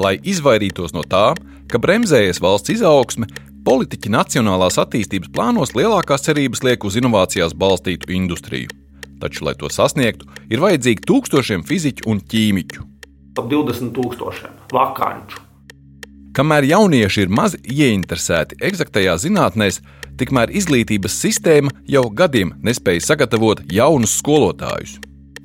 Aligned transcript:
lai 0.00 0.16
izvairītos 0.24 0.94
no 0.96 1.04
tā, 1.06 1.34
ka 1.70 1.78
bremzējas 1.78 2.40
valsts 2.42 2.72
izaugsme, 2.74 3.28
politiķi 3.64 4.12
nacionālās 4.12 4.80
attīstības 4.80 5.32
plānos 5.34 5.74
lielākās 5.76 6.24
cerības 6.26 6.64
liek 6.66 6.86
uz 6.88 6.96
inovācijās 7.00 7.54
balstītu 7.54 8.10
industriju. 8.16 8.72
Taču, 9.20 9.44
lai 9.44 9.54
to 9.60 9.68
sasniegtu, 9.68 10.26
ir 10.48 10.62
vajadzīgi 10.62 11.04
tūkstošiem 11.08 11.66
fiziķu 11.68 12.08
un 12.08 12.22
ķīmiķu. 12.24 12.86
Ap 13.38 13.46
20 13.52 13.92
tūkstošiem 13.96 14.56
vakanču. 14.72 15.44
Kamēr 16.36 16.64
jaunieši 16.70 17.24
ir 17.26 17.32
maz 17.34 17.56
ieinteresēti 17.58 18.60
eksaktajās 18.64 19.24
zinātnēs, 19.26 19.80
tikmēr 20.20 20.52
izglītības 20.56 21.16
sistēma 21.24 21.72
jau 21.90 22.04
gadiem 22.16 22.54
nespēja 22.64 23.02
sagatavot 23.10 23.64
jaunus 23.72 24.16
skolotājus. 24.20 24.98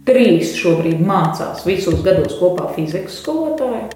Trīs 0.05 0.53
šobrīd 0.59 1.01
mācās 1.01 1.63
visos 1.65 2.03
gados 2.05 2.37
kopā 2.37 2.69
fizikas 2.75 3.17
skolotāji. 3.23 3.87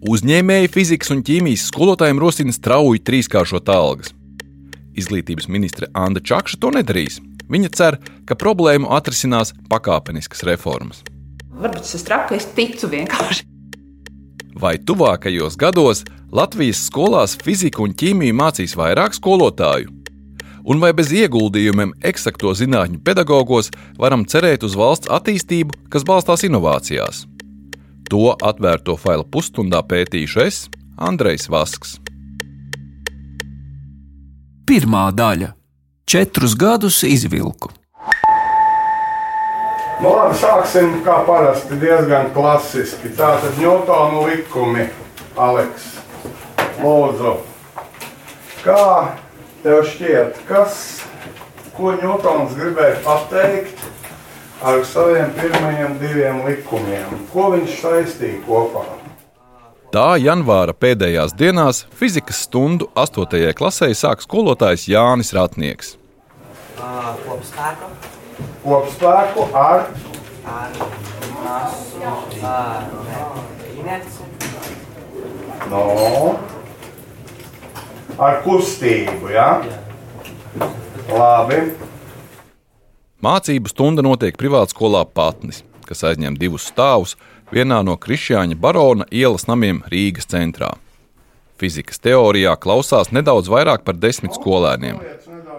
Uzņēmēji 0.00 0.70
fizikas 0.72 1.10
un 1.12 1.18
ķīmijas 1.20 1.66
skolotājiem 1.68 2.20
rosina 2.22 2.54
strauji 2.56 3.02
trīskāršot 3.04 3.68
algas. 3.68 4.14
Izglītības 4.96 5.44
ministre 5.52 5.90
Anna 5.92 6.22
Čakša 6.24 6.56
to 6.56 6.70
nedarīs. 6.72 7.18
Viņa 7.52 7.70
cer, 7.76 7.98
ka 8.24 8.32
problēmu 8.40 8.88
atrisinās 8.96 9.52
pakāpeniskas 9.68 10.40
reformas. 10.48 11.02
Varbūt 11.52 11.84
tas 11.84 11.98
ir 11.98 12.04
traki, 12.06 12.38
es 12.40 12.48
ticu 12.56 12.88
vienkārši. 12.94 13.44
Vai 14.56 14.78
tuvākajos 14.80 15.58
gados 15.60 16.06
Latvijas 16.32 16.80
skolās 16.88 17.36
fiziku 17.36 17.84
un 17.84 17.92
ķīmiju 17.92 18.38
mācīs 18.40 18.72
vairāk 18.80 19.18
skolotāju? 19.18 19.92
Un 20.64 20.80
vai 20.80 20.94
bez 20.96 21.12
ieguldījumiem 21.12 21.92
eksakto 22.00 22.54
zinātņu 22.56 23.02
pedagogos 23.04 23.68
varam 24.00 24.24
cerēt 24.24 24.64
uz 24.64 24.80
valsts 24.80 25.12
attīstību, 25.12 25.76
kas 25.92 26.08
balstās 26.08 26.48
inovācijās? 26.48 27.26
To 28.10 28.32
atvērto 28.34 28.96
failu 28.98 29.22
pusstundā 29.22 29.84
pētīšu 29.86 30.40
es, 30.42 30.56
Andrejs 30.98 31.44
Vasks. 31.46 31.92
Pirmā 34.66 35.04
daļa- 35.14 35.52
četrus 36.10 36.56
gadus 36.58 37.04
izvilku. 37.06 37.70
Nu, 40.02 40.10
labi, 40.16 40.34
sāksim 40.42 40.96
kā 41.06 41.20
parasti 41.26 41.78
diezgan 41.78 42.32
klasiski. 42.34 43.12
Tātad 43.14 43.54
Ņūtona 43.62 44.26
likumi, 44.26 44.88
Aleks, 45.38 45.86
Lūdzu. 46.82 47.36
Kā 48.64 49.14
tev 49.62 49.84
šķiet, 49.86 50.42
kas, 50.48 51.04
ko 51.76 51.94
Ņūtons 52.02 52.58
gribēja 52.58 52.98
pateikt 53.06 53.79
ar 54.62 54.84
saviem 54.84 55.30
pirmajiem 55.38 55.96
diviem 56.00 56.42
likumiem? 56.46 57.14
Ko 57.32 57.50
viņš 57.54 57.76
saistīja 57.80 58.42
kopā? 58.46 58.84
Tā 59.90 60.14
janvāra 60.22 60.74
pēdējās 60.76 61.32
dienās 61.34 61.82
fizikas 61.98 62.44
stundu 62.46 62.86
8. 62.94 63.54
klasē 63.58 63.90
sāk 63.96 64.22
skolotājs 64.22 64.86
Jānis 64.90 65.32
Ratnieks. 65.34 65.96
Kopspēku 66.76 67.90
Kopspēku 68.62 69.48
ar 69.56 69.88
ar 70.50 70.70
masu, 71.44 72.00
ar 72.44 72.84
inerci, 73.80 74.28
no, 75.70 76.38
ar 78.18 78.40
kustību. 78.44 79.30
Ja? 79.34 79.50
Labi. 81.10 81.62
Mācību 83.20 83.68
stunda 83.68 84.00
notiek 84.00 84.38
privātskolā 84.40 85.02
Patnis, 85.04 85.58
kas 85.84 86.00
aizņem 86.08 86.38
divus 86.40 86.70
stāvus 86.70 87.18
vienā 87.52 87.82
no 87.84 87.98
Krišjāņa 88.00 88.56
barona 88.56 89.04
ielas 89.12 89.44
namiem 89.44 89.82
Rīgas 89.92 90.30
centrā. 90.30 90.70
Fizikas 91.60 92.00
teorijā 92.00 92.54
klausās 92.56 93.12
nedaudz 93.12 93.50
vairāk 93.52 93.84
par 93.84 93.98
desmit 94.00 94.38
skolēniem. 94.38 95.02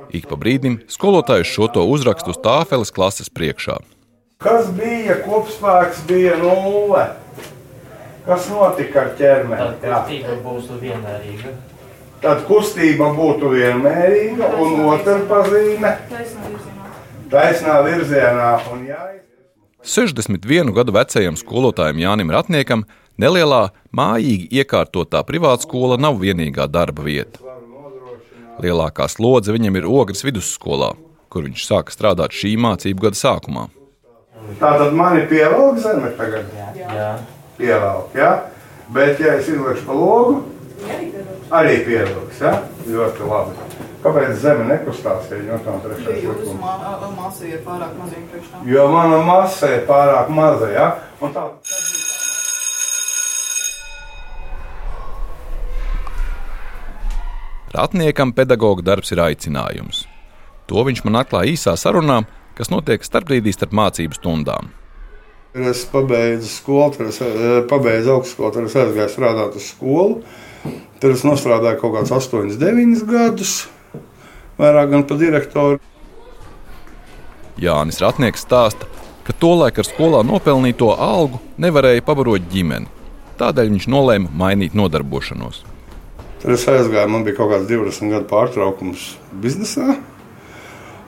Ik 0.09 0.26
pa 0.32 0.39
brīdim 0.42 0.80
skolotājs 0.89 1.54
šo 1.54 1.70
to 1.76 1.86
uzrakstu 1.86 2.33
uz 2.33 2.42
tāfeles 2.42 2.89
klases 2.89 3.30
priekšā. 3.30 3.78
Kas 4.42 4.73
bija 4.73 5.20
kopspēks, 5.22 6.02
bija 6.10 6.42
nulle. 6.42 7.05
Kas 8.26 8.49
notika 8.49 9.05
ar 9.05 9.14
ķermeni? 9.22 9.78
Kustība 9.86 10.42
būs 10.42 10.73
vienmērīga. 10.82 11.54
Tad 12.26 12.42
kustība 12.49 13.14
būtu 13.14 13.54
vienmērīga, 13.54 14.49
un 14.58 14.82
otra 14.89 15.22
pazīme- 15.30 15.93
taisnā 17.31 17.80
virzienā. 17.86 18.49
Un 18.71 18.86
jāiz- 18.87 19.27
61 19.81 20.73
gadu 20.75 20.93
vecajam 20.93 21.36
skolotājam 21.39 21.97
Jānim 21.97 22.30
Ratniekam 22.30 22.83
nelielā, 23.17 23.69
mājīgi 23.95 24.49
iekārtotā 24.61 25.23
privātskola 25.25 25.97
nav 25.99 26.19
vienīgā 26.21 26.67
darba 26.69 27.02
vieta. 27.03 27.39
Lielākā 28.61 29.08
slodze 29.09 29.53
viņam 29.55 29.80
ir 29.80 29.87
Ogres 29.89 30.21
vidusskolā, 30.21 30.93
kur 31.30 31.47
viņš 31.47 31.65
sāka 31.65 31.95
strādāt 31.95 32.36
šī 32.36 32.53
mācību 32.61 33.08
gada 33.08 33.17
sākumā. 33.17 33.69
Tā 34.59 34.71
tad 34.77 34.93
man 34.93 35.17
ir 35.17 35.27
pievelk 35.30 35.80
zeme 35.81 36.11
tagad. 36.17 36.45
Jā. 36.77 37.11
Pievelk, 37.58 38.13
ja? 38.17 38.31
Bet, 38.92 39.19
ja 39.19 39.37
es 39.39 39.48
izlieku 39.49 39.86
pa 39.87 39.93
logu, 39.93 40.43
arī 41.49 41.77
pievilks. 41.86 42.42
Ja? 42.42 42.58
Ļoti 42.86 43.30
labi. 43.30 43.70
Kāpēc 44.02 44.32
zeme 44.42 44.64
nekustās, 44.66 45.28
ja 45.30 45.38
viņa 45.38 45.58
tam 45.66 45.82
trešais 45.84 46.23
Jūsu 46.23 46.45
likums? 46.48 47.17
masa 47.17 47.45
ir 47.45 47.60
pārāk 47.66 47.92
maziņa 48.00 48.30
priekš 48.32 48.48
tam. 48.54 48.64
Jo 48.66 48.86
mana 48.89 49.20
masa 49.28 49.67
ir 49.76 49.84
pārāk 49.86 50.32
maza. 50.34 50.70
Ja? 50.73 50.88
Un 51.22 51.36
tā, 51.36 51.44
Ratniekam 57.72 58.34
pedagoģa 58.36 58.84
darbs 58.84 59.14
ir 59.14 59.22
aicinājums. 59.23 60.02
To 60.67 60.82
viņš 60.88 61.04
man 61.06 61.22
atklāja 61.22 61.54
īsā 61.54 61.76
sarunā, 61.80 62.23
kas 62.58 62.72
notiek 62.73 63.06
starpbrīdī 63.06 63.54
starp 63.56 63.76
mācību 63.78 64.17
stundām. 64.17 64.72
Es 65.52 65.84
pabeidzu 65.92 66.50
skolu, 66.52 66.90
tad 66.95 67.11
es 67.11 67.22
eh, 67.23 67.61
pabeidzu 67.70 68.16
augstskolu, 68.16 68.52
tad 68.56 68.67
es 68.67 68.76
aizgāju 68.82 69.14
strādāt 69.14 69.56
uz 69.60 69.70
skolu. 69.72 70.23
Tad 71.02 71.14
es 71.14 71.23
strādāju 71.23 71.80
kaut 71.82 71.95
kādus 71.95 72.11
8, 72.17 72.58
9 72.60 73.06
gadus, 73.10 73.54
vairāk 74.61 74.94
gan 74.94 75.05
par 75.10 75.20
direktoru. 75.22 75.82
Jānis 77.61 77.99
Ratnieks 78.02 78.45
stāsta, 78.45 78.88
ka 79.26 79.36
tolaik 79.38 79.82
ar 79.82 79.88
skolā 79.88 80.23
nopelnīto 80.26 80.94
algu 80.95 81.42
nevarēja 81.61 82.05
pabarot 82.05 82.48
ģimeni. 82.52 82.89
Tādēļ 83.42 83.76
viņš 83.76 83.88
nolēma 83.89 84.32
mainīt 84.38 84.77
nodarbošanos. 84.77 85.64
Tad 86.42 86.55
es 86.55 86.66
aizgāju, 86.70 87.10
man 87.14 87.26
bija 87.26 87.38
kaut 87.38 87.52
kāds 87.54 87.67
20 87.70 88.14
gadu 88.16 88.27
pārtraukums 88.30 89.11
biznesā. 89.44 89.95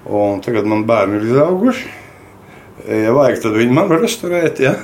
Un 0.03 0.41
tagad 0.45 0.67
man 0.69 0.85
bērni 0.89 1.19
ir 1.19 1.29
izauguši. 1.31 1.91
Ja 2.89 3.13
vajag, 3.15 3.39
tad 3.45 3.57
viņi 3.57 3.73
man 3.73 3.89
var 3.89 4.03
restorēt. 4.03 4.61
Ja? 4.61 4.75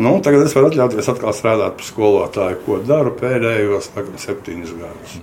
Nu, 0.00 0.16
tagad 0.24 0.46
es 0.46 0.54
varu 0.56 0.70
atļauties 0.70 1.10
atkal 1.12 1.34
strādāt 1.36 1.78
par 1.78 1.86
skolotāju, 1.86 2.62
ko 2.66 2.78
daru 2.86 3.14
pēdējos 3.20 3.92
laikam, 3.96 4.16
septiņus 4.22 4.78
gadus. 4.78 5.20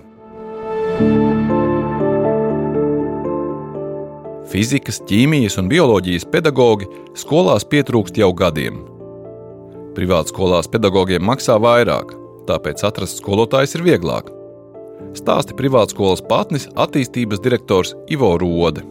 Fizikas, 4.57 4.97
ķīmijas 5.06 5.59
un 5.62 5.68
bioloģijas 5.69 6.23
pedagoģi 6.34 6.88
skolās 7.22 7.62
pietrūkst 7.69 8.16
jau 8.18 8.31
gadiem. 8.34 8.79
Privātskolās 9.94 10.66
pedagogiem 10.73 11.22
maksā 11.29 11.59
vairāk, 11.62 12.16
tāpēc 12.50 12.81
atrast 12.90 13.22
skolotājs 13.22 13.75
ir 13.78 13.84
vieglāk. 13.85 14.31
Stāsta 15.13 15.53
privātskolas 15.59 16.23
patnis 16.25 16.66
attīstības 16.73 17.44
direktors 17.46 17.94
Ivo 18.09 18.31
Rode. 18.41 18.81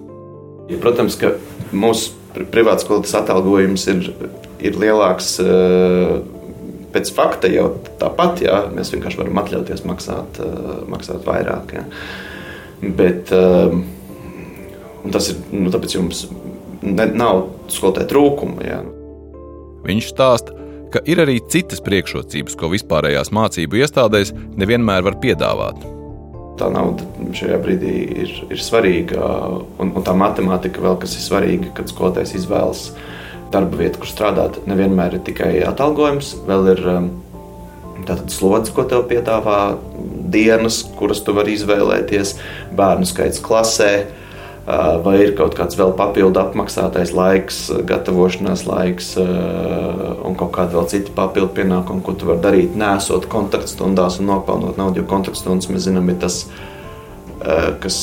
Ja, 0.70 0.78
protams, 0.84 1.18
ka 1.18 1.32
mūsu 1.74 2.14
pri- 2.36 2.46
privātskolas 2.54 3.16
atalgojums 3.18 3.88
ir, 3.90 4.06
ir 4.62 4.78
lielāks 4.78 5.34
pēc 6.94 7.10
fakta 7.18 7.50
jau 7.50 7.72
tāpat. 7.98 8.46
Jā. 8.46 8.62
Mēs 8.70 8.94
vienkārši 8.94 9.24
varam 9.24 9.42
atļauties 9.42 9.82
maksāt, 9.82 10.38
maksāt 10.94 11.26
vairāk. 11.26 11.74
Jā. 11.80 11.88
Bet 13.02 13.34
eh, 13.34 13.80
un 15.06 15.14
tas 15.14 15.30
ir 15.32 15.40
nu, 15.54 15.70
tāpēc, 15.72 15.94
ka 15.94 16.00
jums 16.00 16.26
ne, 16.82 17.08
nav 17.14 17.46
skolotāja 17.72 18.10
trūkuma. 18.10 18.66
Jā. 18.66 18.80
Viņš 19.86 20.12
stāsta, 20.12 20.54
ka 20.92 21.02
ir 21.08 21.20
arī 21.22 21.38
citas 21.52 21.82
priekšrocības, 21.84 22.56
ko 22.58 22.70
vispārējās 22.72 23.32
mācību 23.34 23.82
iestādēs 23.82 24.32
nevienmēr 24.58 25.04
var 25.06 25.18
piedāvāt. 25.22 25.84
Tā 26.56 26.70
nauda 26.72 27.04
šajā 27.36 27.58
brīdī 27.60 27.92
ir, 28.24 28.32
ir 28.48 28.62
svarīga, 28.64 29.20
un, 29.82 29.92
un 29.92 30.06
tā 30.06 30.14
matemātika 30.16 30.80
vēl 30.80 30.96
kas 31.02 31.18
ir 31.18 31.24
svarīga, 31.26 31.74
kad 31.76 31.92
skolotājs 31.92 32.32
izvēlas 32.38 32.86
darba 33.52 33.78
vietu, 33.82 34.00
kur 34.02 34.10
strādāt. 34.10 34.62
Nevienmēr 34.68 35.18
ir 35.18 35.24
tikai 35.26 35.52
atalgojums, 35.68 36.32
vēl 36.48 36.70
ir 36.72 36.82
um, 36.94 37.10
tātad 38.08 38.32
slodze, 38.32 38.72
ko 38.74 38.86
tev 38.88 39.04
piedāvā, 39.10 39.76
dienas, 40.32 40.80
kuras 40.98 41.20
tu 41.24 41.34
vari 41.36 41.54
izvēlēties, 41.58 42.36
bērnu 42.76 43.08
skaits 43.08 43.42
klasē. 43.44 43.92
Vai 44.66 45.14
ir 45.22 45.34
kaut 45.38 45.54
kāds 45.54 45.78
vēl 45.78 45.92
papildu 45.98 46.40
apmaksātais 46.42 47.12
laiks, 47.14 47.58
gatavošanās 47.86 48.64
laiks 48.66 49.12
un 49.16 50.34
kaut 50.38 50.50
kādi 50.56 50.74
vēl 50.74 50.88
citi 50.90 51.14
papildu 51.14 51.52
pienākumi, 51.60 52.02
ko 52.02 52.16
tu 52.18 52.30
vari 52.30 52.42
darīt, 52.42 52.78
nesot 52.78 53.28
kontaktstundās 53.30 54.18
un 54.20 54.32
nopelnot 54.32 54.80
naudu. 54.80 55.02
Jo 55.02 55.10
kontaktstundas 55.10 55.70
mēs 55.70 55.86
zinām, 55.86 56.10
ir 56.10 56.18
tas, 56.24 56.40
kas 57.82 57.98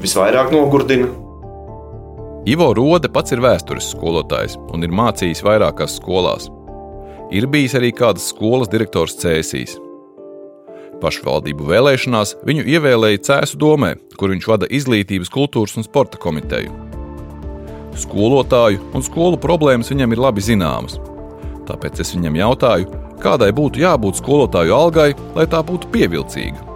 visvairāk 0.00 0.54
nogurdina. 0.56 1.10
Ivo 2.48 2.70
Rode 2.72 3.12
pats 3.12 3.36
ir 3.36 3.44
vēstures 3.44 3.92
skolotājs 3.92 4.56
un 4.72 4.86
ir 4.86 4.96
mācījis 4.96 5.44
vairākās 5.44 5.98
skolās. 6.00 6.48
Ir 7.30 7.44
bijis 7.52 7.76
arī 7.76 7.92
kādas 7.92 8.32
skolas 8.32 8.72
direktors 8.72 9.20
Cēsīs. 9.20 9.76
Pašvaldību 11.00 11.66
vēlēšanās 11.70 12.36
viņu 12.46 12.66
ievēlēja 12.68 13.22
Cēsu 13.28 13.58
domē, 13.60 13.94
kur 14.20 14.34
viņš 14.34 14.48
vada 14.50 14.68
izglītības, 14.68 15.32
kultūras 15.32 15.78
un 15.80 15.86
sporta 15.86 16.20
komiteju. 16.20 16.72
Skolotāju 18.00 18.80
un 18.94 19.04
skolu 19.04 19.40
problēmas 19.40 19.90
viņam 19.92 20.14
ir 20.14 20.22
labi 20.22 20.44
zināmas. 20.44 20.98
Tāpēc 21.68 22.02
es 22.04 22.14
viņam 22.16 22.38
jautāju, 22.38 23.02
kādai 23.22 23.50
būtu 23.56 23.82
jābūt 23.82 24.20
skolotāju 24.20 24.76
algai, 24.76 25.10
lai 25.36 25.46
tā 25.50 25.62
būtu 25.66 25.90
pievilcīga. 25.94 26.68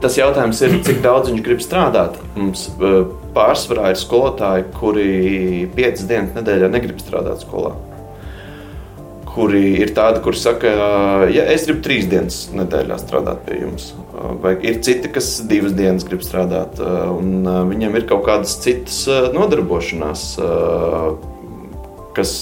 Tas 0.00 0.16
jautājums 0.16 0.62
ir, 0.64 0.78
cik 0.86 1.02
daudz 1.04 1.28
viņš 1.28 1.44
grib 1.44 1.60
strādāt. 1.60 2.16
Mums 2.38 2.70
eh, 2.72 3.02
pārsvarā 3.36 3.92
ir 3.92 4.00
skolotāji, 4.00 4.70
kuri 4.78 5.68
piecas 5.76 6.08
dienas 6.08 6.32
nedēļā 6.38 6.72
negrib 6.72 7.02
strādāt 7.04 7.44
skolā 7.44 7.74
kuri 9.34 9.62
ir 9.84 9.92
tādi, 9.94 10.20
kuriem 10.24 10.40
saka, 10.40 10.70
ja 11.30 11.46
es 11.52 11.66
gribu 11.68 11.84
trīs 11.84 12.08
dienas 12.10 12.42
nedēļā 12.56 12.98
strādāt 13.00 13.44
pie 13.46 13.60
jums. 13.62 13.92
Vai 14.42 14.56
ir 14.66 14.80
citi, 14.84 15.10
kas 15.12 15.32
divas 15.48 15.74
dienas 15.78 16.06
grib 16.08 16.24
strādāt, 16.26 16.80
un 16.82 17.46
viņiem 17.70 17.96
ir 17.98 18.06
kaut 18.10 18.24
kādas 18.26 18.56
citas 18.64 19.04
nodarbošanās, 19.34 20.26
kas 22.16 22.34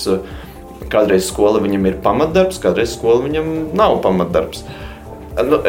kādreiz 0.92 1.28
skola 1.28 1.62
viņam 1.62 1.88
ir 1.90 1.98
pamatdarbs, 2.04 2.60
kādreiz 2.62 2.94
skola 2.96 3.24
viņam 3.26 3.50
nav 3.78 4.00
pamatdarbs. 4.04 4.64
Nu, 5.38 5.60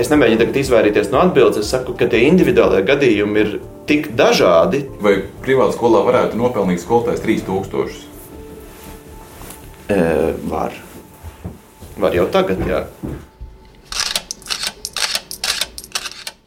es 0.00 0.08
nemēģinu 0.08 0.40
tagad 0.40 0.56
izvairīties 0.62 1.10
no 1.12 1.20
atbildes. 1.20 1.60
Es 1.60 1.74
saku, 1.74 1.92
ka 1.98 2.08
tie 2.08 2.22
individuālie 2.24 2.80
gadījumi 2.88 3.42
ir 3.42 3.50
tik 3.90 4.14
dažādi. 4.16 4.86
Vai 5.04 5.18
privātā 5.44 5.74
skolā 5.76 6.00
varētu 6.06 6.40
nopelnīt 6.40 6.80
skolotājs 6.80 7.20
3000? 7.26 8.09
Var. 9.90 10.74
Var 12.00 12.14
jau 12.14 12.26
tagad, 12.30 12.62
jā. 12.68 12.84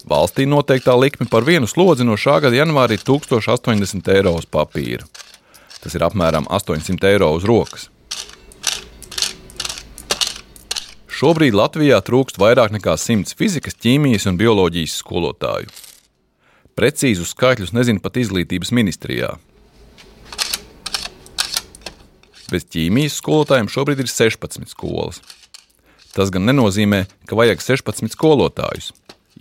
Valstī 0.08 0.46
noteiktā 0.48 0.94
likme 1.00 1.28
par 1.32 1.44
vienu 1.48 1.68
slodzi 1.68 2.06
no 2.08 2.16
šā 2.20 2.38
gada 2.44 2.56
janvāra 2.56 2.96
ir 2.96 3.04
1080 3.04 4.12
eiro 4.14 4.36
uz 4.38 4.48
papīra. 4.48 5.08
Tas 5.84 5.96
ir 5.98 6.06
apmēram 6.06 6.48
800 6.48 7.10
eiro 7.12 7.32
uz 7.36 7.48
rokas. 7.48 7.90
Šobrīd 11.12 11.56
Latvijā 11.56 12.00
trūkst 12.04 12.40
vairāk 12.40 12.74
nekā 12.76 12.96
100 13.00 13.36
fizikas, 13.40 13.76
ķīmijas 13.80 14.28
un 14.32 14.40
bioloģijas 14.40 15.00
skolotāju. 15.04 15.72
Precīzus 16.80 17.36
skaitļus 17.36 17.76
nezina 17.76 18.02
pat 18.04 18.18
izglītības 18.20 18.72
ministrijā. 18.76 19.36
Bez 22.54 22.68
ķīmijas 22.70 23.16
skolotājiem 23.18 23.66
šobrīd 23.72 24.04
ir 24.04 24.10
16 24.12 24.70
skolas. 24.70 25.24
Tas 26.14 26.30
gan 26.30 26.46
nenozīmē, 26.46 27.08
ka 27.26 27.38
vajag 27.40 27.64
16 27.66 28.14
skolotājus. 28.14 28.92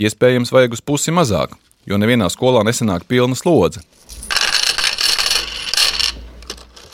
Iespējams, 0.01 0.53
vajag 0.55 0.79
uz 0.79 0.81
pusi 0.81 1.13
mazāk, 1.13 1.53
jo 1.85 1.99
nevienā 2.01 2.31
skolā 2.33 2.63
nesanāk 2.65 3.05
pilna 3.11 3.37
slodze. 3.37 3.83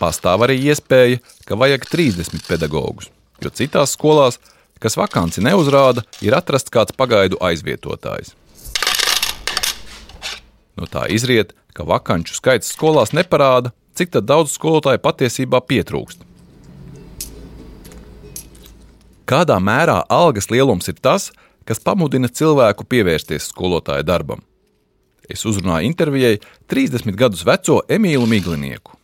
Pastāv 0.00 0.42
arī 0.46 0.58
iespēja, 0.66 1.22
ka 1.46 1.54
vajag 1.58 1.86
30 1.86 2.42
pedagogus, 2.50 3.12
jo 3.38 3.54
citās 3.54 3.94
skolās, 3.94 4.40
kas 4.82 4.98
vakanci 4.98 5.42
neuzrāda, 5.46 6.02
ir 6.22 6.34
atrasts 6.34 6.74
kāds 6.74 6.98
pagaidu 6.98 7.38
aizvietotājs. 7.42 8.34
No 10.78 10.90
tā 10.90 11.06
izriet, 11.14 11.54
ka 11.74 11.86
vakanču 11.86 12.34
skaits 12.34 12.74
skolās 12.74 13.14
neparāda, 13.14 13.70
cik 13.98 14.14
daudz 14.22 14.54
skolotāju 14.54 15.02
patiesībā 15.02 15.60
pietrūkst. 15.68 16.24
Kādā 19.28 19.58
mērā 19.60 20.00
algas 20.08 20.48
lielums 20.48 20.88
ir 20.88 20.96
tas, 21.04 21.28
kas 21.68 21.82
pamudina 21.84 22.30
cilvēku 22.32 22.86
pievērsties 22.88 23.50
skolotāja 23.52 24.06
darbam? 24.06 24.40
Es 25.28 25.44
uzrunāju 25.44 25.90
intervijai 25.90 26.38
30 26.72 27.12
gadus 27.18 27.44
veco 27.44 27.82
Emīlu 27.92 28.24
Miglinieku. 28.30 28.94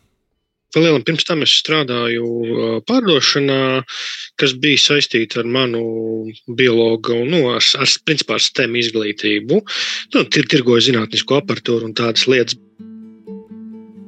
Palielam 0.75 1.05
pirms 1.07 1.23
tam 1.23 1.43
es 1.45 1.53
strādāju 1.61 2.81
pārdošanā, 2.89 3.59
kas 4.35 4.55
bija 4.59 4.81
saistīta 4.81 5.39
ar 5.39 5.47
manu 5.47 5.83
biologu 6.59 7.21
nu, 7.29 7.45
ar, 7.53 7.63
ar, 7.79 7.93
principā, 8.03 8.35
ar 8.35 8.43
STEM 8.43 8.75
izglītību. 8.81 9.61
Nu, 10.15 10.25
tirgoju 10.35 10.89
zinātnisko 10.89 11.39
aparatūru 11.39 11.87
un 11.87 11.95
tādas 11.95 12.25
lietas. 12.27 12.59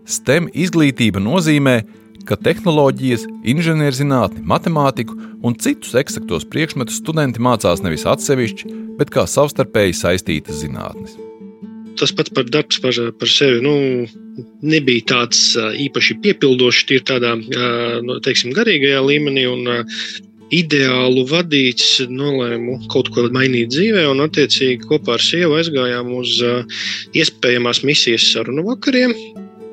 STEM 0.07 0.47
izglītība 0.55 1.19
nozīmē, 1.19 1.81
ka 2.27 2.37
tehnoloģijas, 2.39 3.25
inženierzinātni, 3.47 4.43
matemātiku 4.47 5.15
un 5.45 5.55
citus 5.59 5.95
eksaktos 5.99 6.47
priekšmetus 6.51 6.99
studenti 7.01 7.43
mācās 7.43 7.83
nevis 7.83 8.05
atsevišķi, 8.09 8.73
bet 8.99 9.11
kā 9.13 9.27
savstarpēji 9.29 9.95
saistītas 10.01 10.61
zinātnes. 10.63 11.15
Tas 11.97 12.13
pats 12.13 12.31
par 12.33 12.45
darbs 12.53 12.77
par, 12.83 12.93
par 13.17 13.31
sevi 13.31 13.61
nu, 13.63 13.73
nebija 14.61 15.07
tāds 15.13 15.41
īpaši 15.57 16.19
piepildošs, 16.23 16.85
ir 16.93 17.03
tādā 17.09 17.33
nu, 17.39 18.19
teiksim, 18.23 18.53
garīgajā 18.57 19.03
līmenī. 19.11 19.47
Un, 19.51 19.83
ideālu 20.47 21.25
vadīts, 21.27 22.05
nolēmu 22.07 22.77
kaut 22.87 23.09
ko 23.11 23.25
mainīt 23.35 23.73
dzīvē, 23.73 24.05
un 24.07 24.23
attiecīgi 24.23 24.87
kopā 24.87 25.17
ar 25.17 25.25
sievu 25.25 25.57
aizgājām 25.59 26.13
uz 26.15 26.37
iespējamās 27.11 27.83
misijas 27.83 28.29
sarunu 28.31 28.63
vakariem 28.69 29.11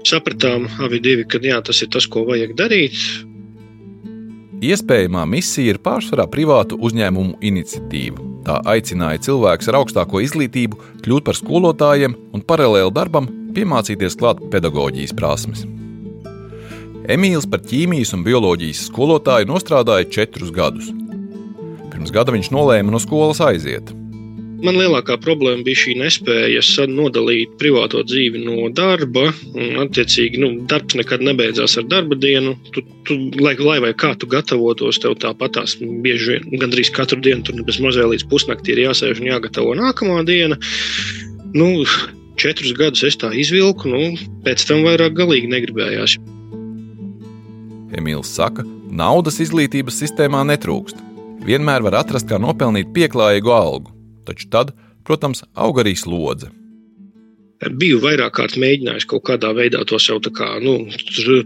sapratām 0.08 0.68
abi 0.84 1.00
divi, 1.02 1.26
ka 1.28 1.40
jā, 1.42 1.60
tas 1.64 1.82
ir 1.84 1.90
tas, 1.94 2.06
ko 2.10 2.24
vajag 2.28 2.54
darīt. 2.58 2.98
Iespējamā 4.64 5.24
misija 5.28 5.74
ir 5.74 5.80
pārsvarā 5.84 6.24
privātu 6.30 6.78
uzņēmumu 6.80 7.40
iniciatīva. 7.44 8.22
Tā 8.44 8.60
aicināja 8.70 9.20
cilvēkus 9.26 9.68
ar 9.68 9.80
augstāko 9.80 10.20
izglītību 10.24 10.78
kļūt 11.04 11.24
par 11.26 11.36
skolotājiem 11.36 12.14
un 12.36 12.44
paralēli 12.44 12.92
darbam 12.94 13.28
piemācīties 13.56 14.16
klāt 14.20 14.40
pedagoģijas 14.52 15.16
prasmes. 15.16 15.64
Emīls 17.10 17.44
par 17.50 17.60
ķīmijas 17.64 18.14
un 18.16 18.22
bioloģijas 18.24 18.86
skolotāju 18.88 19.50
nostrādāja 19.50 20.08
četrus 20.16 20.52
gadus. 20.54 20.88
Pirms 21.92 22.14
gada 22.14 22.32
viņš 22.32 22.48
nolēma 22.54 22.94
no 22.94 23.00
skolas 23.02 23.42
aiziet. 23.44 23.92
Man 24.64 24.78
lielākā 24.80 25.18
problēma 25.21 25.61
bija 25.66 25.76
šī 25.76 25.94
nespēja 26.00 26.87
nodalīt 26.88 27.52
privāto 27.61 28.00
dzīvi 28.06 28.40
no 28.47 28.71
darba. 28.73 29.26
Attiecīgi, 29.83 30.40
nu, 30.40 30.49
darbs 30.71 30.97
nekad 30.97 31.21
nebeidzās 31.26 31.76
ar 31.80 31.85
darba 31.90 32.16
dienu. 32.16 32.54
Tu, 32.73 32.80
tu, 33.04 33.18
lai, 33.44 33.52
lai 33.61 33.76
vai 33.85 33.92
kā 33.92 34.14
tu 34.16 34.28
gatavotos, 34.30 35.02
tev 35.04 35.18
tāpatās 35.21 35.76
bieži 35.80 36.38
vien, 36.38 36.49
gandrīz 36.62 36.88
katru 36.97 37.21
dienu, 37.21 37.44
tur 37.44 37.61
bez 37.68 37.80
mazliet 37.85 38.09
līdz 38.14 38.26
pusnaktī 38.33 38.73
ir 38.73 38.87
jāsēž 38.87 39.21
un 39.21 39.28
jāgatavo 39.35 39.76
nākamā 39.76 40.23
diena. 40.25 40.56
Nu, 41.52 41.85
četrus 42.40 42.73
gadus 42.78 43.04
es 43.04 43.21
tā 43.21 43.35
izvilku, 43.37 43.92
nu, 43.92 44.14
pēc 44.49 44.64
tam 44.64 44.87
vairāk 44.88 45.12
galīgi 45.21 45.52
negribējās. 45.52 46.16
Emīls 48.00 48.33
saka, 48.33 48.64
naudas 48.88 49.42
izglītības 49.44 50.00
sistēmā 50.06 50.40
netrūkst. 50.54 51.04
Vienmēr 51.44 51.85
var 51.85 52.00
atrast, 52.00 52.30
kā 52.30 52.40
nopelnīt 52.40 52.97
pieklājīgu 52.97 53.52
algu 53.52 53.93
taču 54.26 54.50
tad, 54.52 54.75
protams, 55.04 55.45
aug 55.54 55.81
arī 55.83 55.97
slodze. 55.99 56.50
Biju 57.64 58.00
vairāk 58.02 58.35
kārt 58.37 58.57
mēģinājis 58.61 59.07
kaut 59.09 59.23
kādā 59.28 59.52
veidā 59.57 59.85
to 59.88 59.97
sev 60.02 60.19
tā 60.25 60.33
kā, 60.35 60.49
nu, 60.61 60.90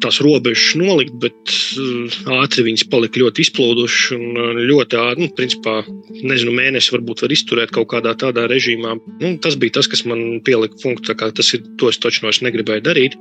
tās 0.02 0.18
robežas 0.24 0.72
nolikt, 0.80 1.14
bet 1.22 1.52
uh, 1.78 2.16
ātri 2.40 2.64
viņas 2.66 2.86
palika 2.90 3.20
ļoti 3.22 3.44
izplūdušas 3.44 4.16
un 4.16 4.24
uh, 4.32 4.58
ļoti 4.70 4.98
ātri, 4.98 5.26
nu, 5.26 5.30
principā, 5.38 5.76
nezinu, 6.16 6.54
mēnesi 6.56 6.94
varbūt 6.96 7.22
var 7.22 7.36
izturēt 7.36 7.74
kaut 7.76 7.90
kādā 7.92 8.16
tādā 8.18 8.48
režīmā. 8.50 8.96
Nu, 9.20 9.34
tas 9.44 9.58
bija 9.60 9.78
tas, 9.78 9.90
kas 9.90 10.02
man 10.08 10.40
pielika 10.46 10.80
punktu, 10.82 11.10
tā 11.12 11.18
kā 11.20 11.30
tas 11.30 11.52
ir, 11.54 11.66
to 11.78 11.92
es 11.92 12.00
taču 12.02 12.24
no 12.24 12.34
es 12.34 12.42
negribēju 12.42 12.86
darīt. 12.88 13.18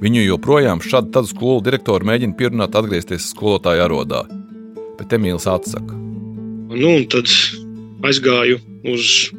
Viņu 0.00 0.24
joprojām 0.24 0.80
šādu 0.80 1.12
tādu 1.12 1.28
skolu 1.28 1.62
direktoru 1.66 2.08
mēģina 2.08 2.36
pierunāt 2.38 2.76
atgriezties 2.78 3.30
skolotāja 3.34 3.84
arodā, 3.84 4.24
bet 4.96 5.12
Emīls 5.12 5.44
atsaka. 5.50 5.92
Nu, 6.70 6.94
un 6.96 7.04
tad 7.10 7.28
aizgāju 8.06 8.60
uz 8.90 9.30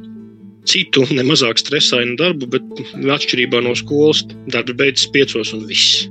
citu, 0.70 1.06
nemazāk 1.10 1.60
stresainu 1.62 2.18
darbu, 2.20 2.50
bet 2.54 2.82
atšķirībā 3.18 3.62
no 3.66 3.74
skolas 3.78 4.24
darba 4.52 4.76
beidzas 4.84 5.10
piecos 5.14 5.54
un 5.58 5.66
viss. 5.70 6.08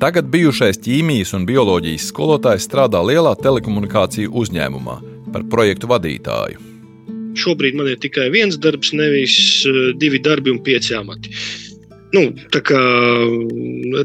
Tagad 0.00 0.28
bijušais 0.28 0.76
ķīmijas 0.84 1.32
un 1.38 1.46
bioloģijas 1.48 2.10
skolotājs 2.10 2.66
strādā 2.68 3.00
lielā 3.00 3.32
telekomunikāciju 3.40 4.32
uzņēmumā 4.42 4.96
par 5.32 5.46
projektu 5.52 5.88
vadītāju. 5.88 6.60
šobrīd 7.36 7.76
man 7.76 7.88
ir 7.92 7.98
tikai 8.00 8.30
viens 8.32 8.56
darbs, 8.56 8.92
nevis 8.96 9.64
divi 10.00 10.20
darbi 10.24 10.50
un 10.52 10.60
pieci 10.64 10.94
amati. 10.96 11.32
Nu, 12.14 12.22
kā, 12.54 12.80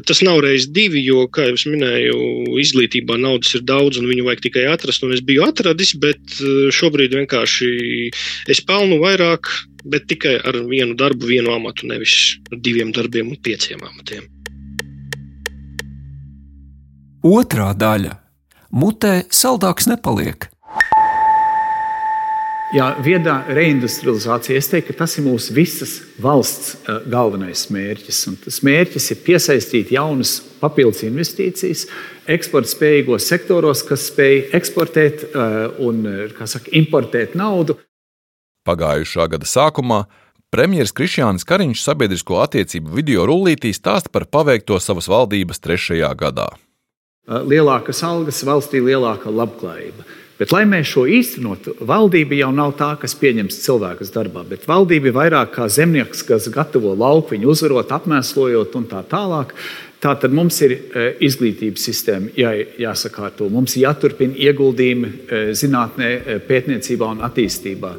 tas 0.08 0.20
nav 0.26 0.40
reizes 0.42 0.68
divi, 0.74 1.00
jo, 1.06 1.24
kā 1.32 1.46
jau 1.46 1.72
minēju, 1.72 2.16
izglītībā 2.60 3.16
naudas 3.20 3.54
ir 3.56 3.62
daudz 3.68 4.00
un 4.00 4.08
viņu 4.10 4.26
vajag 4.26 4.42
tikai 4.48 4.64
atrast. 4.72 5.06
Es 5.14 5.22
biju 5.24 5.46
atradis, 5.46 5.94
bet 6.02 6.38
šobrīd 6.74 7.14
vienkārši 7.14 7.70
es 8.52 8.62
pelnu 8.66 8.98
vairāk, 9.02 9.50
bet 9.88 10.08
tikai 10.10 10.36
ar 10.42 10.60
vienu 10.68 10.96
darbu, 10.98 11.30
vienu 11.30 11.54
amatu, 11.54 11.86
nevis 11.90 12.36
diviem 12.50 12.92
darbiem 12.94 13.32
un 13.32 13.40
pieciem 13.42 13.82
amatiem. 13.86 14.26
Otrā 17.22 17.70
daļa- 17.78 18.18
mutē 18.82 19.22
saldāks 19.30 19.86
nepaliek. 19.86 20.51
Jā, 22.72 22.86
viedā 23.04 23.34
reindustrializācija. 23.52 24.56
Es 24.56 24.70
teiktu, 24.72 24.94
ka 24.94 25.02
tas 25.02 25.18
ir 25.20 25.26
mūsu 25.26 25.52
visas 25.52 25.98
valsts 26.24 26.78
uh, 26.78 27.02
galvenais 27.04 27.66
mērķis. 27.68 28.20
Un 28.30 28.38
tas 28.40 28.62
mērķis 28.64 29.10
ir 29.12 29.18
piesaistīt 29.26 29.92
jaunas 29.92 30.38
papildus 30.62 31.02
investīcijas 31.04 31.84
eksporta 32.32 32.72
spējīgos 32.72 33.26
sektoros, 33.28 33.82
kas 33.84 34.06
spēj 34.08 34.38
eksportēt 34.56 35.26
uh, 35.26 35.68
un 35.84 36.00
saka, 36.48 36.72
importēt 36.72 37.36
naudu. 37.36 37.76
Pagājušā 38.64 39.28
gada 39.34 39.48
sākumā 39.48 40.06
premjerministrs 40.54 40.96
Krišjānis 40.96 41.44
Kariņš 41.48 41.84
sabiedrisko 41.84 42.40
attiecību 42.40 42.96
video 42.96 43.28
rullītī 43.28 43.74
stāsta 43.76 44.08
par 44.12 44.24
paveikto 44.32 44.80
savas 44.80 45.12
valdības 45.12 45.60
trešajā 45.60 46.08
gadā. 46.24 46.48
Lielākas 47.28 48.00
algas, 48.06 48.40
valstī 48.48 48.80
lielāka 48.80 49.28
labklājība. 49.28 50.08
Bet, 50.42 50.50
lai 50.50 50.64
mēs 50.66 50.88
šo 50.90 51.04
īstenotu, 51.06 51.76
valdība 51.86 52.34
jau 52.34 52.48
nav 52.50 52.72
tā, 52.74 52.88
kas 52.98 53.12
pieņems 53.14 53.60
cilvēkus 53.62 54.10
darbā, 54.10 54.42
bet 54.48 54.64
valdība 54.66 55.12
ir 55.12 55.14
vairāk 55.14 55.52
kā 55.54 55.68
zemnieks, 55.70 56.24
kas 56.26 56.48
gatavo 56.50 56.96
lauku, 56.98 57.36
viņu 57.36 57.52
uzvarot, 57.52 57.94
apmēslojot 57.94 58.74
un 58.80 58.88
tā 58.90 59.04
tālāk. 59.06 59.54
Tātad 60.02 60.34
mums 60.34 60.58
ir 60.66 60.74
izglītības 61.22 61.86
sistēma 61.86 62.34
jā, 62.34 62.56
jāsakārto, 62.88 63.46
mums 63.54 63.78
jāturpina 63.78 64.34
ieguldījumi 64.48 65.12
zinātnē, 65.54 66.40
pētniecībā 66.50 67.14
un 67.14 67.22
attīstībā. 67.22 67.94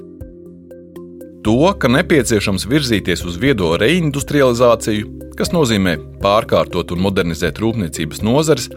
To, 1.44 1.74
ka 1.76 1.90
nepieciešams 1.92 2.64
virzīties 2.72 3.26
uz 3.28 3.36
viedo 3.36 3.74
reindustrializāciju, 3.76 5.34
kas 5.36 5.52
nozīmē 5.52 5.98
pārkārtot 6.24 6.94
un 6.96 7.02
modernizēt 7.04 7.60
rūpniecības 7.60 8.22
nozares, 8.24 8.70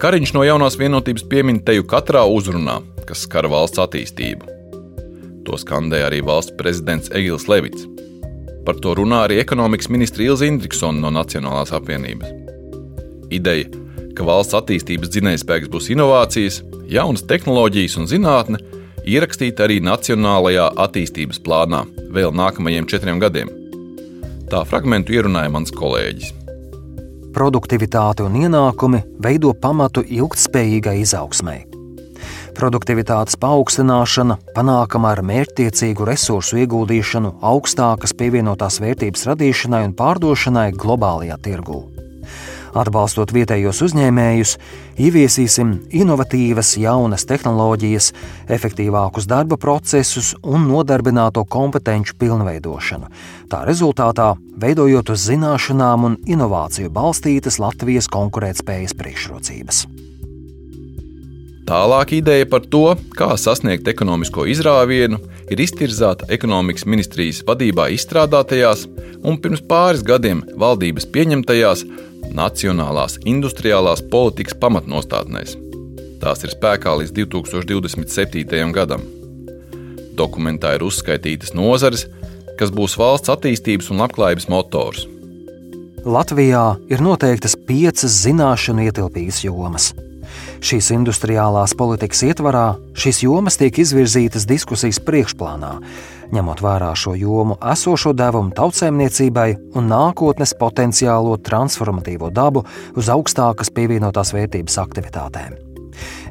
Kariņš 0.00 0.32
no 0.36 0.42
jaunās 0.44 0.76
vienotības 0.80 1.24
piemin 1.28 1.62
teju 1.64 1.86
katrā 1.88 2.26
uzrunā, 2.28 2.78
kas 3.08 3.24
skar 3.26 3.48
valsts 3.52 3.80
attīstību. 3.80 4.48
To 5.48 5.56
skandēja 5.60 6.10
arī 6.10 6.20
valsts 6.24 6.52
prezidents 6.56 7.12
Egils 7.16 7.48
Levits. 7.48 7.88
Par 8.64 8.76
to 8.84 8.92
runā 8.96 9.22
arī 9.24 9.40
ekonomikas 9.40 9.88
ministra 9.88 10.24
Ilza 10.24 10.48
Indriksona 10.48 11.00
no 11.00 11.12
Nacionālās 11.16 11.72
apvienības. 11.76 12.32
Ideja, 13.32 13.68
ka 14.16 14.28
valsts 14.28 14.56
attīstības 14.60 15.12
dzinējspēks 15.12 15.72
būs 15.72 15.88
inovācijas, 15.96 16.60
jaunas 16.88 17.24
tehnoloģijas 17.28 17.96
un 18.00 18.08
zinātne, 18.12 18.60
ierakstīta 19.06 19.66
arī 19.66 19.80
Nacionālajā 19.84 20.70
attīstības 20.84 21.40
plānā 21.44 21.84
vēl 22.12 22.34
nākamajiem 22.36 22.88
četriem 22.90 23.20
gadiem. 23.22 23.50
Tā 24.50 24.64
fragmentu 24.66 25.14
ierunāja 25.14 25.50
mans 25.52 25.72
kolēģis. 25.74 26.32
Produktivitāte 27.30 28.24
un 28.26 28.34
ienākumi 28.40 29.04
veido 29.22 29.52
pamatu 29.54 30.02
ilgspējīgai 30.02 30.96
izaugsmai. 31.04 31.60
Produktivitātes 32.58 33.38
paaugstināšana 33.40 34.36
panākama 34.56 35.14
ar 35.14 35.22
mērķtiecīgu 35.24 36.08
resursu 36.08 36.58
ieguldīšanu 36.64 37.36
augstākas 37.46 38.12
pievienotās 38.18 38.80
vērtības 38.82 39.24
radīšanai 39.30 39.86
un 39.86 39.96
pārdošanai 39.96 40.68
globālajā 40.74 41.38
tirgū. 41.46 41.99
Atbalstot 42.76 43.32
vietējos 43.34 43.82
uzņēmējus, 43.86 44.56
ieviesīsim 45.00 45.72
inovatīvas, 46.02 46.76
jaunas 46.80 47.26
tehnoloģijas, 47.30 48.12
efektīvākus 48.50 49.26
darba 49.30 49.58
procesus 49.60 50.34
un 50.42 50.68
nodarbināto 50.70 51.44
kompetenci 51.50 52.14
pilnveidošanu. 52.20 53.10
Tā 53.50 53.64
rezultātā 53.66 54.34
veidojot 54.60 55.14
uz 55.14 55.26
zināšanām 55.30 56.06
un 56.10 56.20
inovāciju 56.30 56.92
balstītas 56.94 57.58
Latvijas 57.62 58.10
konkurētspējas 58.12 58.96
priekšrocības. 58.98 59.84
Tālāk 61.70 62.16
ideja 62.16 62.48
par 62.50 62.64
to, 62.66 62.96
kā 63.14 63.28
sasniegt 63.38 63.86
ekonomisko 63.86 64.42
izrāvienu, 64.50 65.20
ir 65.54 65.60
iztirzāta 65.62 66.26
ekonomikas 66.34 66.82
ministrijas 66.82 67.44
vadībā 67.46 67.84
izstrādātajās 67.94 68.88
un 69.22 69.38
pirms 69.38 69.62
pāris 69.70 70.02
gadiem 70.02 70.42
valdības 70.58 71.06
pieņemtajās 71.14 71.84
Nacionālās 72.34 73.20
industriālās 73.22 74.02
politikas 74.10 74.58
pamatnostādnēs. 74.58 75.54
Tās 76.18 76.42
ir 76.42 76.56
spēkā 76.56 76.96
līdz 77.04 77.14
2027. 77.22 78.74
gadam. 78.74 79.06
Dokumentā 80.18 80.74
ir 80.74 80.84
uzskaitītas 80.90 81.54
nozares, 81.54 82.08
kas 82.58 82.74
būs 82.74 82.98
valsts 82.98 83.30
attīstības 83.30 83.94
un 83.94 84.02
labklājības 84.02 84.50
motors. 84.50 85.06
Latvijā 86.02 86.66
ir 86.90 87.02
noteiktas 87.06 87.54
piecas 87.54 88.22
zināšanu 88.26 88.90
ietilpīgas 88.90 89.44
jomas. 89.46 89.92
Šīs 90.60 90.90
industriālās 90.92 91.72
politikas 91.72 92.20
ietvarā 92.26 92.74
šīs 92.92 93.22
jomas 93.24 93.56
tiek 93.56 93.78
izvirzītas 93.80 94.44
diskusijas 94.44 94.98
priekšplānā, 95.06 95.70
ņemot 96.36 96.60
vērā 96.60 96.90
šo 97.00 97.14
jomu 97.16 97.56
esošo 97.72 98.12
devumu 98.12 98.52
tautsēmniecībai 98.58 99.48
un 99.80 99.88
nākotnes 99.88 100.52
potenciālo 100.60 101.38
transformatīvo 101.48 102.28
dabu 102.36 102.66
uz 102.92 103.08
augstākas 103.08 103.72
pievienotās 103.72 104.34
vērtības 104.36 104.76
aktivitātēm. 104.84 105.56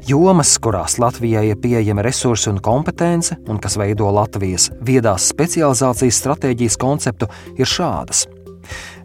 Jomas, 0.06 0.54
kurās 0.62 1.00
Latvijai 1.02 1.48
ir 1.50 1.58
pieejama 1.60 2.06
resursi 2.06 2.52
un 2.54 2.62
kompetence, 2.62 3.34
un 3.50 3.58
kas 3.58 3.76
veido 3.82 4.08
Latvijas 4.14 4.70
viedās 4.78 5.26
specializācijas 5.34 6.22
stratēģijas 6.22 6.78
konceptu, 6.80 7.26
ir 7.58 7.66
šādas: 7.66 8.28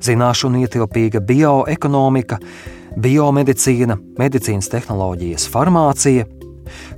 zināšanu 0.05 0.61
ietilpīga 0.63 1.25
bioekonomika, 1.25 2.39
biomedicīna, 3.01 3.97
medicīnas 4.19 4.69
tehnoloģijas, 4.71 5.47
farmācija, 5.51 6.25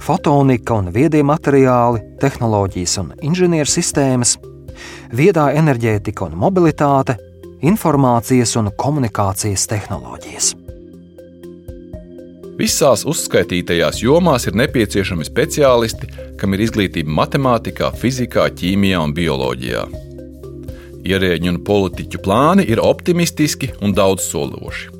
fotonika 0.04 0.77
un 0.77 0.92
viedie 0.94 1.24
materiāli, 1.25 2.04
tehnoloģijas 2.22 2.98
un 3.01 3.12
inženieru 3.22 3.72
sistēmas, 3.72 4.38
viedā 5.13 5.50
enerģētika 5.58 6.27
un 6.27 6.38
mobilitāte, 6.39 7.18
informācijas 7.66 8.56
un 8.60 8.72
komunikācijas 8.77 9.68
tehnoloģijas. 9.72 10.54
Visās 12.58 13.04
uzskaitītajās 13.06 14.01
jomās 14.01 14.48
ir 14.50 14.56
nepieciešami 14.58 15.25
speciālisti, 15.27 16.10
kam 16.42 16.56
ir 16.58 16.66
izglītība 16.66 17.13
matemātikā, 17.20 17.92
fizikā, 18.01 18.48
ķīmijā 18.58 19.04
un 19.06 19.13
bioloģijā. 19.18 19.86
Ierēģi 21.08 21.54
un 21.54 21.62
politiķu 21.63 22.22
plāni 22.25 22.66
ir 22.66 22.82
optimistiski 22.82 23.75
un 23.86 23.94
daudzsološi. 23.94 24.97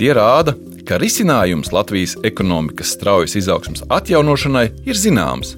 Tie 0.00 0.14
rāda, 0.16 0.54
ka 0.88 0.96
risinājums 0.96 1.74
Latvijas 1.76 2.14
ekonomikas 2.24 2.94
straujas 2.94 3.34
izaugsmas 3.36 3.82
atjaunošanai 3.92 4.62
ir 4.88 4.96
zināms, 4.96 5.50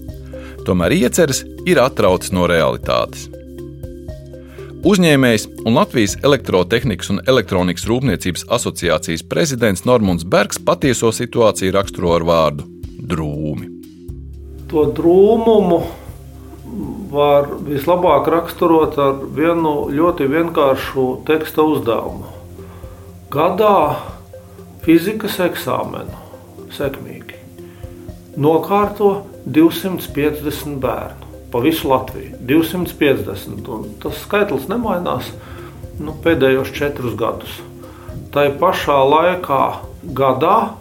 tomēr 0.67 0.97
ieceres 0.97 1.45
ir 1.63 1.79
atrautas 1.79 2.33
no 2.35 2.49
realitātes. 2.51 3.29
Uzņēmējs 4.83 5.45
un 5.63 5.79
Latvijas 5.79 6.17
elektrotehnikas 6.27 7.13
un 7.15 7.23
elektronikas 7.31 7.87
rūpniecības 7.87 8.49
asociācijas 8.57 9.23
prezidents 9.31 9.85
Normons 9.87 10.27
Bergs 10.27 10.59
patieso 10.59 11.13
situāciju 11.15 11.77
raksturo 11.77 12.17
ar 12.17 12.27
vārdu 12.27 12.67
drūmi. 12.99 13.69
To 14.73 14.89
drūmumu 14.97 15.79
var 17.15 17.47
vislabāk 17.69 18.27
raksturot 18.35 18.99
ar 19.07 19.23
vienu 19.39 19.85
ļoti 19.95 20.27
vienkāršu 20.35 21.07
teksta 21.31 21.63
uzdevumu. 21.63 22.27
Gadā 23.31 23.79
fizikas 24.87 25.39
eksāmenu 25.43 26.19
sekmīgi. 26.75 27.39
Nokārto 28.41 29.27
250 29.47 30.81
bērnu 30.83 31.23
pa 31.53 31.61
visu 31.61 31.89
Latviju. 31.89 32.37
250. 32.41 33.69
Un 33.69 33.85
tas 34.01 34.17
skaitlis 34.25 34.69
nemainās 34.73 35.29
nu, 36.01 36.15
pēdējos 36.25 36.73
četrus 36.75 37.15
gadus. 37.21 37.59
Tā 38.33 38.49
pašā 38.57 38.97
laikā 39.05 39.65
gadā 40.17 40.73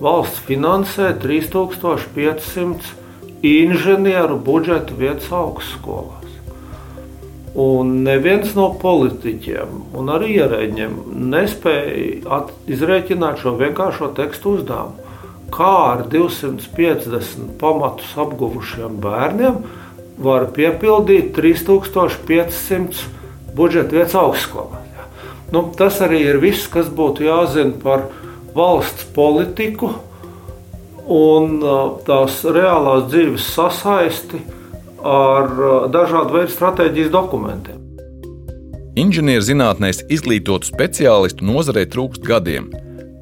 valsts 0.00 0.40
finansē 0.48 1.12
3500 1.20 2.94
inženieru 3.44 4.40
budžeta 4.40 4.96
vietas 4.96 5.28
augstskolā. 5.32 6.15
Un 7.56 8.02
neviens 8.04 8.50
no 8.52 8.66
politiķiem 8.76 9.96
un 9.96 10.10
arī 10.12 10.34
ierēģiem 10.42 10.96
nespēja 11.32 12.42
izrēķināt 12.68 13.40
šo 13.40 13.54
vienkāršo 13.56 14.10
tekstu 14.18 14.58
uzdevumu. 14.58 15.00
Kā 15.54 15.72
ar 15.94 16.02
250 16.12 17.54
pamatus 17.60 18.10
apguvušiem 18.20 18.98
bērniem 19.00 19.62
var 20.20 20.50
piepildīt 20.52 21.30
3500 21.36 23.06
budžeta 23.56 23.96
vietas 23.96 24.18
augstskolā. 24.20 24.82
Nu, 25.54 25.62
tas 25.78 26.00
arī 26.02 26.24
ir 26.26 26.40
viss, 26.42 26.66
kas 26.68 26.90
būtu 26.92 27.24
jāzina 27.24 27.72
par 27.80 28.08
valsts 28.56 29.06
politiku 29.16 29.94
un 31.06 31.60
tās 32.04 32.42
reālās 32.42 33.06
dzīves 33.12 33.48
sasaisti 33.54 34.42
ar 35.06 35.88
dažādu 35.94 36.38
veidu 36.38 36.54
stratēģijas 36.54 37.12
dokumentiem. 37.14 37.82
Inženierzinātnēs 38.96 40.06
izglītotu 40.12 40.70
speciālistu 40.70 41.44
nozarē 41.44 41.84
trūkst 41.92 42.24
gadiem. 42.24 42.70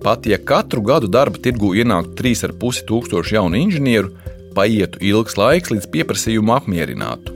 Pat 0.04 0.26
ja 0.28 0.38
katru 0.38 0.84
gadu 0.86 1.08
darba 1.10 1.40
tirgu 1.42 1.72
ienāktu 1.74 2.14
3,5 2.20 2.84
tūkstoši 2.88 3.34
jaunu 3.38 3.58
inženieru, 3.58 4.12
paietu 4.54 5.00
ilgs 5.02 5.38
laiks, 5.40 5.72
līdz 5.74 5.90
pieprasījumu 5.90 6.54
apmierinātu. 6.54 7.34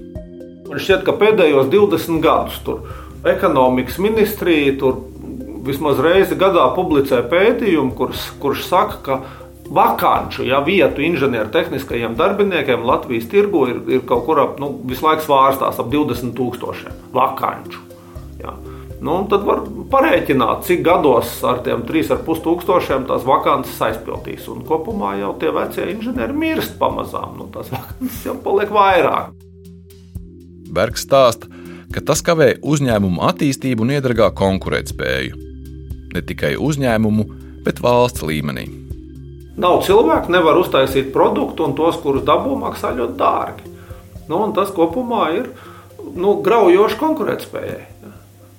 Man 0.68 0.82
šķiet, 0.84 1.02
ka 1.06 1.16
pēdējos 1.18 1.70
20 1.72 2.22
gadus 2.22 2.60
tur 2.66 2.84
ekonomikas 3.26 3.98
ministrija 3.98 4.76
tur 4.78 5.00
vismaz 5.66 5.98
reizi 6.02 6.36
gadā 6.38 6.68
publicē 6.76 7.22
pētījumu, 7.30 7.94
kurš, 7.98 8.28
kurš 8.42 8.64
saka, 8.68 9.00
ka 9.02 9.18
vakanču 9.70 10.46
ja, 10.48 10.60
vietu 10.64 11.02
inženieru 11.04 11.50
tehniskajiem 11.52 12.16
darbiniekiem 12.16 12.86
Latvijas 12.86 13.28
tirgu 13.28 13.66
ir, 13.68 13.82
ir 13.98 14.06
kaut 14.08 14.24
kur 14.26 14.40
ap, 14.42 14.56
nu, 14.62 14.72
visu 14.88 15.06
laiku 15.06 15.26
svārstās 15.26 15.80
ap 15.80 15.92
20 15.92 16.34
tūkstošiem 16.38 17.04
vakanču. 17.14 17.84
Ja. 18.40 18.54
Nu, 19.04 19.20
tad 19.30 19.44
var 19.46 19.60
parēķināt, 19.92 20.64
cik 20.66 20.80
gados 20.86 21.36
ar 21.46 21.60
tiem 21.66 21.84
3,5 21.86 22.40
tūkstošiem 22.42 23.04
tās 23.06 23.26
vakances 23.26 23.78
aizpildīs. 23.88 24.48
Un 24.50 24.64
kopumā 24.66 25.14
jau 25.20 25.34
tie 25.38 25.52
vecie 25.54 25.86
inženieri 25.92 26.34
mirst 26.34 26.74
pamazām. 26.80 27.36
Nu, 27.38 27.46
tās 27.54 27.70
vakances 27.74 28.24
jau 28.26 28.34
paliek 28.42 28.72
vairāk. 28.74 29.30
Bergs 30.74 31.06
stāsta, 31.06 31.46
ka 31.94 32.02
tas 32.10 32.24
kavē 32.26 32.56
uzņēmumu 32.58 33.22
attīstību 33.30 33.86
un 33.86 33.94
iedragā 34.00 34.32
konkurētspēju. 34.36 35.46
Ne 36.16 36.24
tikai 36.26 36.56
uzņēmumu, 36.58 37.30
bet 37.64 37.80
valsts 37.84 38.26
līmenī. 38.26 38.87
Nav 39.58 39.80
cilvēku, 39.82 40.30
nevar 40.30 40.58
uztaisīt 40.60 41.10
produktu, 41.14 41.66
un 41.66 41.74
tos, 41.74 41.98
kurus 41.98 42.22
dabū, 42.26 42.54
maksā 42.60 42.92
ļoti 42.94 43.18
dārgi. 43.18 43.72
Nu, 44.30 44.44
tas 44.54 44.70
kopumā 44.74 45.24
ir 45.34 45.48
nu, 46.14 46.36
graujoši 46.44 46.98
konkurētspējai. 47.00 47.86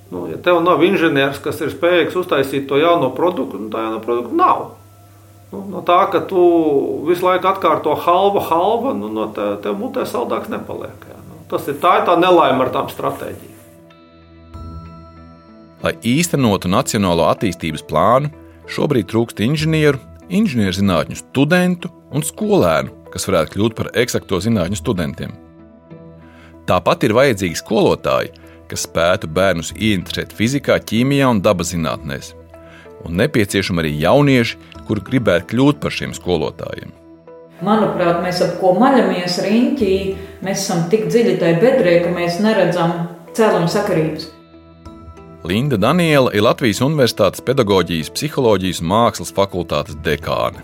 Nu, 0.09 0.25
ja 0.31 0.39
tev 0.41 0.63
nav 0.65 0.81
inženieris, 0.83 1.37
kas 1.43 1.61
ir 1.61 1.69
spējīgs 1.71 2.17
uztaisīt 2.17 2.65
to 2.67 2.79
jauno 2.81 3.11
produktu, 3.15 3.61
tad 3.61 3.75
tā 3.75 3.85
jauna 3.85 4.01
produkta 4.03 4.35
nav. 4.35 4.63
Nu, 5.53 5.61
no 5.69 5.83
tā, 5.85 6.01
ka 6.11 6.21
tu 6.29 6.41
visu 7.07 7.25
laiku 7.25 7.47
atkārto 7.49 7.93
halva, 8.03 8.41
halva, 8.49 8.93
nu, 8.97 9.07
no 9.13 9.29
te, 9.33 9.45
tev 9.63 9.77
mutē 9.79 10.03
saldāks 10.09 10.49
nepaliek. 10.51 11.07
Jā. 11.09 11.21
Nu, 11.29 11.39
tas 11.53 11.69
ir 11.69 11.77
tā, 11.81 11.99
ir 12.01 12.09
tā 12.09 12.17
nelaime 12.19 12.65
ar 12.65 12.73
tām 12.73 12.89
stratēģijām. 12.91 13.55
Lai 15.79 15.93
īstenotu 16.03 16.67
nacionālo 16.67 17.29
attīstības 17.31 17.85
plānu, 17.87 18.33
šobrīd 18.69 19.07
trūkst 19.13 19.39
inženieru, 19.45 20.01
inženierzinātņu 20.29 21.17
studentu 21.19 21.91
un 22.13 22.25
skolēnu, 22.25 22.93
kas 23.13 23.27
varētu 23.29 23.55
kļūt 23.55 23.77
par 23.77 23.91
eksakto 23.98 24.39
zinātņu 24.43 24.79
studentiem. 24.79 25.33
Tāpat 26.69 27.07
ir 27.07 27.15
vajadzīgi 27.17 27.57
skolotāji, 27.57 28.33
kas 28.69 28.86
spētu 28.86 29.29
bērnus 29.33 29.74
ieinteresēt 29.74 30.36
fizikā, 30.38 30.77
ķīmijā 30.77 31.29
un 31.33 31.41
dabas 31.41 31.74
zinātnēs. 31.74 32.36
Un 33.07 33.17
nepieciešami 33.17 33.81
arī 33.81 33.93
jaunieši, 34.03 34.57
kuri 34.86 35.05
gribētu 35.09 35.53
kļūt 35.53 35.79
par 35.81 35.95
šiem 35.95 36.13
skolotājiem. 36.17 36.93
Manuprāt, 37.65 38.21
mēs 38.24 38.39
ap 38.45 38.57
ko 38.62 38.75
maļamies 38.79 39.39
riņķī, 39.43 39.95
mēs 40.45 40.62
esam 40.62 40.86
tik 40.91 41.09
dziļi 41.09 41.39
tajā 41.41 41.62
bedrē, 41.63 41.95
ka 42.05 42.13
mēs 42.13 42.38
neredzam 42.43 42.93
cēloņu 43.36 43.71
sakarības. 43.74 44.29
Linda 45.43 45.77
Daniela 45.79 46.34
ir 46.36 46.43
Latvijas 46.43 46.81
Universitātes 46.84 47.39
pedagoģijas, 47.48 48.12
psiholoģijas 48.12 48.81
un 48.84 48.89
mākslas 48.91 49.31
fakultātes 49.36 49.96
dekāne. 50.03 50.60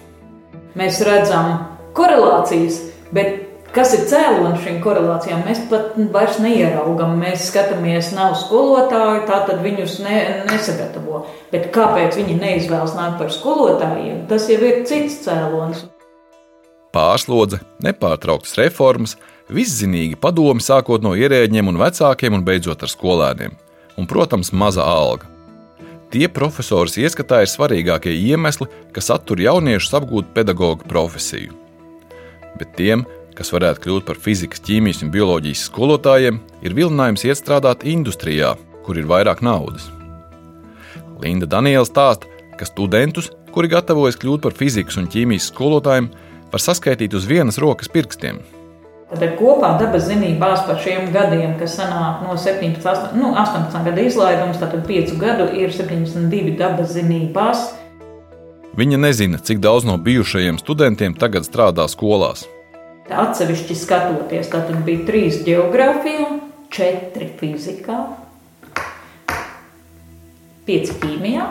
Mēs 0.76 1.00
redzam 1.08 1.54
korelācijas, 1.96 2.82
bet 3.16 3.46
Kas 3.76 3.92
ir 3.92 4.06
cēlonis 4.08 4.62
šīm 4.64 4.78
korelācijām? 4.80 5.42
Mēs 5.44 5.66
pat 5.68 5.98
vairs 6.14 6.38
neieraugam. 6.40 7.18
Mēs 7.20 7.50
skatāmies, 7.50 8.14
nav 8.16 8.38
skolotāju, 8.40 9.26
tā 9.28 9.42
tad 9.50 9.60
viņus 9.66 9.98
ne, 10.00 10.20
nesagatavo. 10.48 11.26
Bet 11.52 11.68
kāpēc 11.76 12.16
viņi 12.16 12.38
neizvēlas 12.40 12.96
nākt 12.96 13.18
par 13.20 13.34
skolotājiem? 13.36 14.22
Tas 14.32 14.48
jau 14.48 14.62
ir 14.64 14.86
cits 14.88 15.20
cēlonis. 15.26 15.84
Pārslodze, 16.96 17.60
nepārtrauktas 17.84 18.56
reformas, 18.62 19.18
viszinīgi 19.52 20.16
padomi 20.24 20.64
sākot 20.64 21.04
no 21.04 21.12
ierēģiem 21.20 21.74
un 21.74 21.84
vecākiem 21.84 22.40
un 22.40 22.48
beidzot 22.48 22.88
ar 22.88 22.96
skolēniem. 22.96 23.60
Un, 23.96 24.08
protams, 24.08 24.52
maza 24.52 24.84
alga. 24.84 25.30
Tie 26.12 26.28
profesors 26.32 26.98
ieskatā 27.00 27.42
ir 27.44 27.50
svarīgākie 27.52 28.14
iemesli, 28.14 28.68
kas 28.96 29.10
attur 29.12 29.42
jauniešus 29.42 29.96
apgūt 30.00 30.32
pedagoģa 30.36 30.88
profesiju. 30.88 31.56
Bet 32.60 32.76
tiem, 32.78 33.04
kas 33.36 33.52
varētu 33.52 33.84
kļūt 33.84 34.06
par 34.08 34.20
fizikas, 34.22 34.64
ķīmijas 34.64 35.04
un 35.04 35.12
bioloģijas 35.12 35.66
skolotājiem, 35.70 36.40
ir 36.64 36.78
vilinājums 36.78 37.26
iet 37.28 37.42
strādāt 37.42 37.84
industrijā, 37.88 38.54
kur 38.86 39.00
ir 39.00 39.10
vairāk 39.10 39.44
naudas. 39.44 39.90
Linda 41.24 41.48
Daniela 41.50 41.88
stāsta, 41.88 42.30
ka 42.56 42.68
studentus, 42.68 43.32
kuri 43.52 43.72
gatavojas 43.72 44.20
kļūt 44.20 44.44
par 44.46 44.56
fizikas 44.56 45.00
un 45.02 45.10
ķīmijas 45.12 45.50
skolotājiem, 45.52 46.12
var 46.52 46.64
saskaitīt 46.64 47.16
uz 47.18 47.28
vienas 47.28 47.60
rokas 47.60 47.92
pirkstiem. 47.92 48.40
Tad 49.06 49.22
kopā 49.38 49.76
dabas 49.78 50.08
zinībās 50.08 50.64
par 50.66 50.80
šiem 50.82 51.12
gadiem, 51.14 51.52
kas 51.60 51.76
sanāk 51.78 52.24
no 52.26 52.34
17, 52.42 52.82
18, 52.82 53.14
nu, 53.20 53.36
18 53.38 53.86
gadu 53.86 54.02
izlaidums, 54.02 54.58
tad 54.58 54.74
5 54.88 55.14
gadu 55.22 55.46
ir 55.54 55.70
72 55.70 56.56
dabas 56.58 56.96
zinībās. 56.96 57.68
Viņa 58.76 58.98
nezina, 59.04 59.38
cik 59.38 59.62
daudz 59.62 59.86
no 59.86 60.00
bijušajiem 60.02 60.58
studentiem 60.58 61.14
tagad 61.22 61.46
strādā 61.46 61.86
skolās. 61.92 62.48
Atsevišķi 63.06 63.78
skatoties, 63.78 64.50
tad 64.50 64.74
bija 64.90 65.06
trīs 65.06 65.38
geogrāfijā, 65.46 66.26
četri 66.74 67.30
fizikā, 67.38 68.02
pieci 70.66 70.98
ķīmijā, 70.98 71.46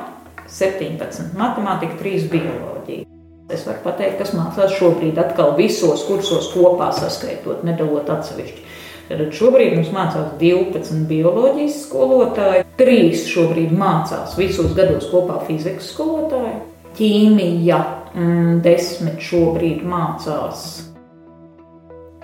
17 0.50 1.38
matemātika, 1.38 2.02
3 2.02 2.30
bioloģija. 2.34 3.13
Es 3.52 3.66
varu 3.68 3.82
pateikt, 3.84 4.16
kas 4.22 4.32
mācās 4.32 4.72
šobrīd 4.78 5.18
atkal 5.20 5.52
visos 5.58 6.06
kursos 6.08 6.48
kopā 6.54 6.88
saskaitot, 6.96 7.60
nedalot 7.66 8.08
atsevišķi. 8.08 8.64
Tad 9.10 9.26
šobrīd 9.36 9.74
mums 9.76 9.90
mācās 9.92 10.30
12 10.40 11.04
bioloģijas 11.10 11.82
skolotāji, 11.84 12.64
3 12.80 13.26
šobrīd 13.34 13.74
mācās 13.76 14.38
visos 14.40 14.72
gados 14.78 15.10
kopā 15.12 15.42
fizikas 15.44 15.90
skolotāji, 15.92 16.56
ķīmija, 16.96 17.82
10 18.16 18.64
mm, 18.64 19.14
šobrīd 19.28 19.84
mācās 19.84 20.64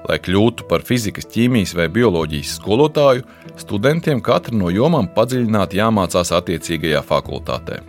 Lai 0.08 0.16
kļūtu 0.22 0.64
par 0.70 0.82
fizikas, 0.86 1.28
ķīmijas 1.28 1.74
vai 1.76 1.90
bioloģijas 1.92 2.56
skolotāju, 2.56 3.26
studentiem 3.60 4.22
katra 4.24 4.56
no 4.56 4.72
jomām 4.72 5.10
padziļināti 5.14 5.80
jāmācās 5.82 6.32
attiecīgajā 6.40 7.04
fakultātē. 7.06 7.82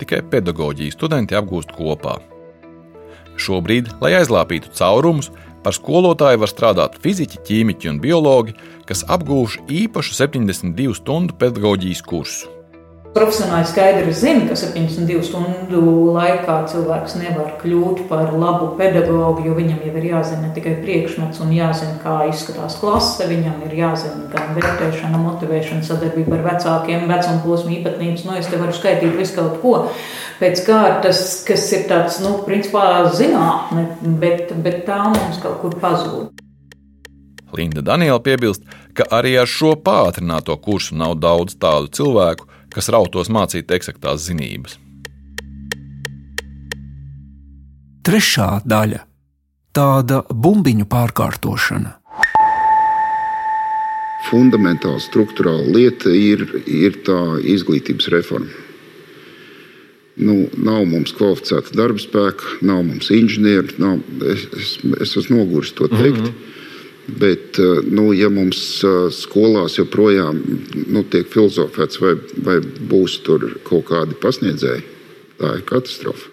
Tikai 0.00 0.22
pedagoģiju 0.32 0.96
studenti 0.96 1.36
apgūst 1.36 1.76
kopā. 1.76 2.16
Šobrīd, 3.40 3.90
lai 4.02 4.12
aizlāpītu 4.20 4.72
caurumus, 4.76 5.30
par 5.64 5.76
skolotāju 5.76 6.42
var 6.44 6.52
strādāt 6.52 7.00
fiziķi, 7.04 7.42
ķīmiķi 7.48 7.92
un 7.92 8.00
biologi, 8.04 8.56
kas 8.88 9.04
apgūši 9.08 9.66
īpašu 9.82 10.16
72 10.22 10.96
stundu 11.00 11.36
pedagoģijas 11.40 12.04
kursu. 12.06 12.59
Profesionāli 13.10 13.66
skaidri 13.66 14.12
zina, 14.14 14.44
ka 14.46 14.54
72 14.54 15.24
stundu 15.26 15.80
laikā 16.14 16.60
cilvēks 16.70 17.16
nevar 17.18 17.56
kļūt 17.58 18.04
par 18.06 18.28
labu 18.30 18.68
pedagogu, 18.78 19.42
jo 19.48 19.56
viņam 19.56 19.80
jau 19.82 19.94
ir 19.98 20.04
jāzina 20.12 20.44
ne 20.44 20.50
tikai 20.54 20.76
priekšmets 20.84 21.40
un 21.42 21.50
jāzina, 21.50 21.96
kā 22.04 22.20
izskatās 22.30 22.76
klase, 22.78 23.26
viņam 23.26 23.64
ir 23.66 23.74
jāzina 23.80 24.28
gan 24.30 24.52
vērtēšana, 24.54 25.18
motivēšana, 25.24 25.82
sadarbība 25.88 26.38
ar 26.38 26.44
vecākiem, 26.52 27.08
vecuma 27.10 27.42
posma 27.42 27.74
īpatnības. 27.80 28.22
Nu, 28.28 28.36
es 28.38 28.46
te 28.46 28.60
varu 28.62 28.76
skaitīt 28.78 29.18
visu 29.18 29.40
kaut 29.40 29.58
ko 29.64 29.74
pēc 30.38 30.62
kārtas, 30.68 31.24
kas 31.48 31.66
ir 31.74 31.88
tāds, 31.90 32.20
nu, 32.22 32.36
principā 32.46 32.84
zinātne, 33.10 33.88
bet, 34.22 34.54
bet 34.62 34.84
tā 34.86 35.00
mums 35.08 35.42
kaut 35.42 35.58
kur 35.64 35.74
pazūd. 35.82 36.30
Linda 37.58 37.82
Daniela 37.82 38.22
piebilst, 38.22 38.62
ka 38.94 39.10
arī 39.18 39.34
ar 39.42 39.50
šo 39.50 39.74
pātrināto 39.82 40.54
kursu 40.62 40.94
nav 40.94 41.18
daudz 41.18 41.58
tādu 41.58 41.90
cilvēku, 41.98 42.46
kas 42.74 42.90
rautos 42.92 43.30
mācīt 43.32 43.70
eksaktās 43.74 44.26
zinības. 44.28 44.78
Trešā 48.06 48.62
daļa- 48.64 49.04
tāda 49.76 50.22
bumbiņu 50.30 50.86
pārkārtošana. 50.88 51.96
Fundamentāla 54.30 55.00
struktūrāla 55.02 55.66
lieta 55.74 56.10
ir, 56.14 56.44
ir 56.66 57.02
tā 57.06 57.40
izglītības 57.42 58.08
reforma. 58.14 58.50
Nu, 60.20 60.48
nav 60.60 60.84
mums 60.90 61.14
kvalificēta 61.16 61.74
darba 61.76 62.00
spēka, 62.02 62.58
nav 62.66 62.82
mums 62.84 63.08
inženieri. 63.14 63.76
Nav, 63.80 64.00
es, 64.28 64.46
es, 64.56 64.72
es 65.00 65.16
esmu 65.16 65.40
noguris 65.40 65.72
to 65.72 65.88
teikt. 65.88 66.18
Mm 66.18 66.24
-hmm. 66.24 66.59
Bet, 67.20 67.58
nu, 67.90 68.10
ja 68.14 68.28
mums 68.32 68.60
skolās 69.16 69.78
joprojām 69.78 70.42
nu, 70.86 71.04
tiek 71.10 71.30
filozofēts, 71.32 72.00
vai, 72.02 72.14
vai 72.44 72.58
būs 72.62 73.20
tur 73.26 73.48
kaut 73.66 73.88
kādi 73.90 74.18
pasniedzēji, 74.20 74.84
tā 75.40 75.56
ir 75.58 75.64
katastrofa. 75.68 76.30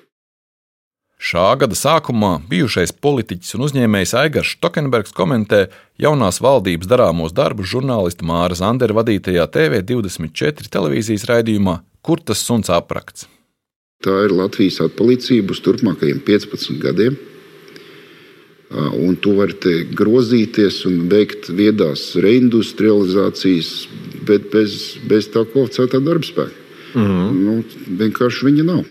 Šā 1.17 1.47
gada 1.57 1.73
sākumā 1.73 2.35
bijušais 2.45 2.91
politiķis 3.01 3.55
un 3.57 3.63
uzņēmējs 3.65 4.13
Aigars 4.19 4.51
Stokenbergs 4.53 5.15
komentē 5.17 5.63
jaunās 5.97 6.37
valdības 6.45 6.89
darāmos 6.91 7.33
darbus 7.33 7.71
žurnālista 7.71 8.27
Māra 8.27 8.53
Zandera 8.59 8.93
vadītajā 8.99 9.47
TV24 9.55 10.69
televīzijas 10.69 11.25
raidījumā 11.31 11.79
Kur 12.05 12.21
tas 12.23 12.39
suns 12.39 12.69
aprakts. 12.71 13.25
Tā 14.05 14.13
ir 14.27 14.31
Latvijas 14.37 14.77
atpalīdzība 14.85 15.51
uz 15.51 15.59
turpmākajiem 15.65 16.21
15 16.23 16.77
gadiem. 16.79 17.17
Un 18.75 19.15
tu 19.23 19.31
vari 19.37 19.85
grozīties 19.95 20.81
un 20.89 21.05
veikt 21.07 21.47
viedās 21.55 22.09
reindustrializācijas, 22.19 23.69
bet 24.27 24.49
bez, 24.51 24.97
bez 25.07 25.29
tā 25.31 25.45
kvalificētā 25.47 26.01
darba 26.03 26.27
spēka. 26.27 26.65
Mm 26.95 27.05
-hmm. 27.05 27.31
nu, 27.45 27.63
vienkārši 27.99 28.45
viņa 28.45 28.63
nav. 28.63 28.83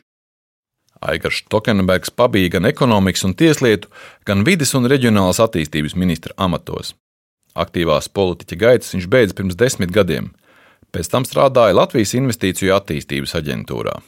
Aigars 1.01 1.43
Stokenbergs 1.45 2.11
pabija 2.11 2.49
gan 2.49 2.65
ekonomikas 2.65 3.25
un 3.25 3.35
tieslietu, 3.35 3.89
gan 4.25 4.45
vides 4.45 4.75
un 4.75 4.89
reģionālās 4.89 5.41
attīstības 5.45 5.97
ministra 5.97 6.33
amatos. 6.37 6.95
Aktīvās 7.55 8.09
politiķa 8.09 8.57
gaitas 8.57 8.95
viņš 8.95 9.09
beidza 9.09 9.35
pirms 9.35 9.57
desmit 9.57 9.93
gadiem. 9.93 10.31
Pēc 10.93 11.11
tam 11.13 11.25
strādāja 11.25 11.77
Latvijas 11.77 12.15
Investīciju 12.15 12.75
attīstības 12.77 13.35
aģentūrā. 13.35 14.01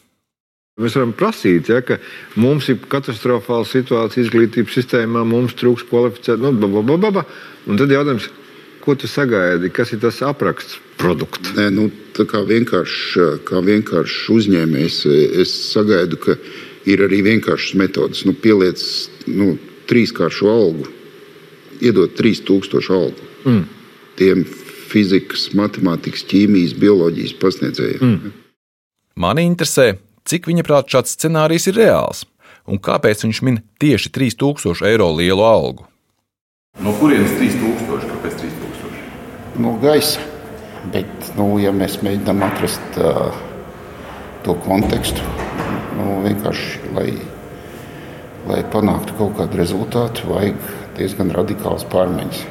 Mēs 0.79 0.95
varam 0.95 1.13
prasīt, 1.17 1.73
ja, 1.73 1.81
ka 1.83 1.97
mums 2.39 2.69
ir 2.71 2.79
katastrofāla 2.91 3.67
situācija 3.67 4.23
izglītības 4.23 4.77
sistēmā, 4.79 5.25
mums 5.27 5.57
trūks 5.59 5.89
kvalificētu, 5.89 6.53
nu, 6.55 6.83
baba. 6.87 7.25
un 7.67 7.81
tad 7.81 7.91
jautājums, 7.91 8.29
ko 8.85 8.95
tu 8.95 9.11
sagaidi, 9.11 9.73
kas 9.75 9.93
ir 9.93 10.01
tas 10.05 10.23
apraksts 10.23 10.79
produkts? 11.01 11.51
Nē, 11.59 11.67
nu, 11.75 11.89
tā 12.15 12.29
kā 12.31 12.45
vienkārši, 12.47 13.27
kā 13.49 13.63
vienkārši 13.67 14.33
uzņēmējs, 14.37 15.01
es 15.43 15.57
sagaidu, 15.75 16.21
ka 16.23 16.39
ir 16.87 17.03
arī 17.05 17.25
vienkāršas 17.27 17.75
metodas. 17.79 18.23
Nu, 18.29 18.37
pieliec 18.39 18.81
nu, 19.27 19.57
trīskāršu 19.91 20.51
algu, 20.53 20.89
iedot 21.83 22.15
3000 22.19 22.95
algu. 22.95 23.31
Mm. 23.45 23.65
Tiem 24.19 24.45
fizikas, 24.89 25.51
matemātikas, 25.59 26.25
ķīmijas, 26.31 26.79
bioloģijas 26.79 27.35
pasniedzējiem. 27.43 28.05
Mm. 28.05 28.37
Mani 29.19 29.45
interesē, 29.51 29.97
Cik 30.29 30.49
viņa 30.51 30.65
prāt 30.67 30.91
šāds 30.93 31.15
scenārijs 31.17 31.71
ir 31.71 31.79
reāls 31.81 32.27
un 32.69 32.81
kāpēc 32.85 33.25
viņš 33.25 33.39
min 33.47 33.63
tieši 33.81 34.11
3000 34.13 34.85
eiro 34.91 35.09
lielu 35.17 35.45
algu? 35.45 35.87
No 36.85 36.93
kurienes 37.01 37.33
3000? 37.39 38.11
Kāpēc 38.11 38.37
3000? 38.43 39.63
No 39.65 39.73
gaisa. 39.83 40.21
Bet, 40.93 41.33
nu, 41.37 41.49
ja 41.61 41.73
mēs 41.75 41.99
mēģinām 42.05 42.45
atrast 42.47 43.01
uh, 43.03 43.33
to 44.47 44.55
kontekstu, 44.65 45.25
nu, 45.99 46.21
vienkārši 46.25 46.93
lai, 46.97 47.09
lai 48.49 48.61
panāktu 48.73 49.17
kaut 49.19 49.35
kādu 49.41 49.59
rezultātu, 49.59 50.29
vajag 50.31 50.63
diezgan 51.01 51.35
radikāls 51.35 51.85
pārmaiņas. 51.93 52.47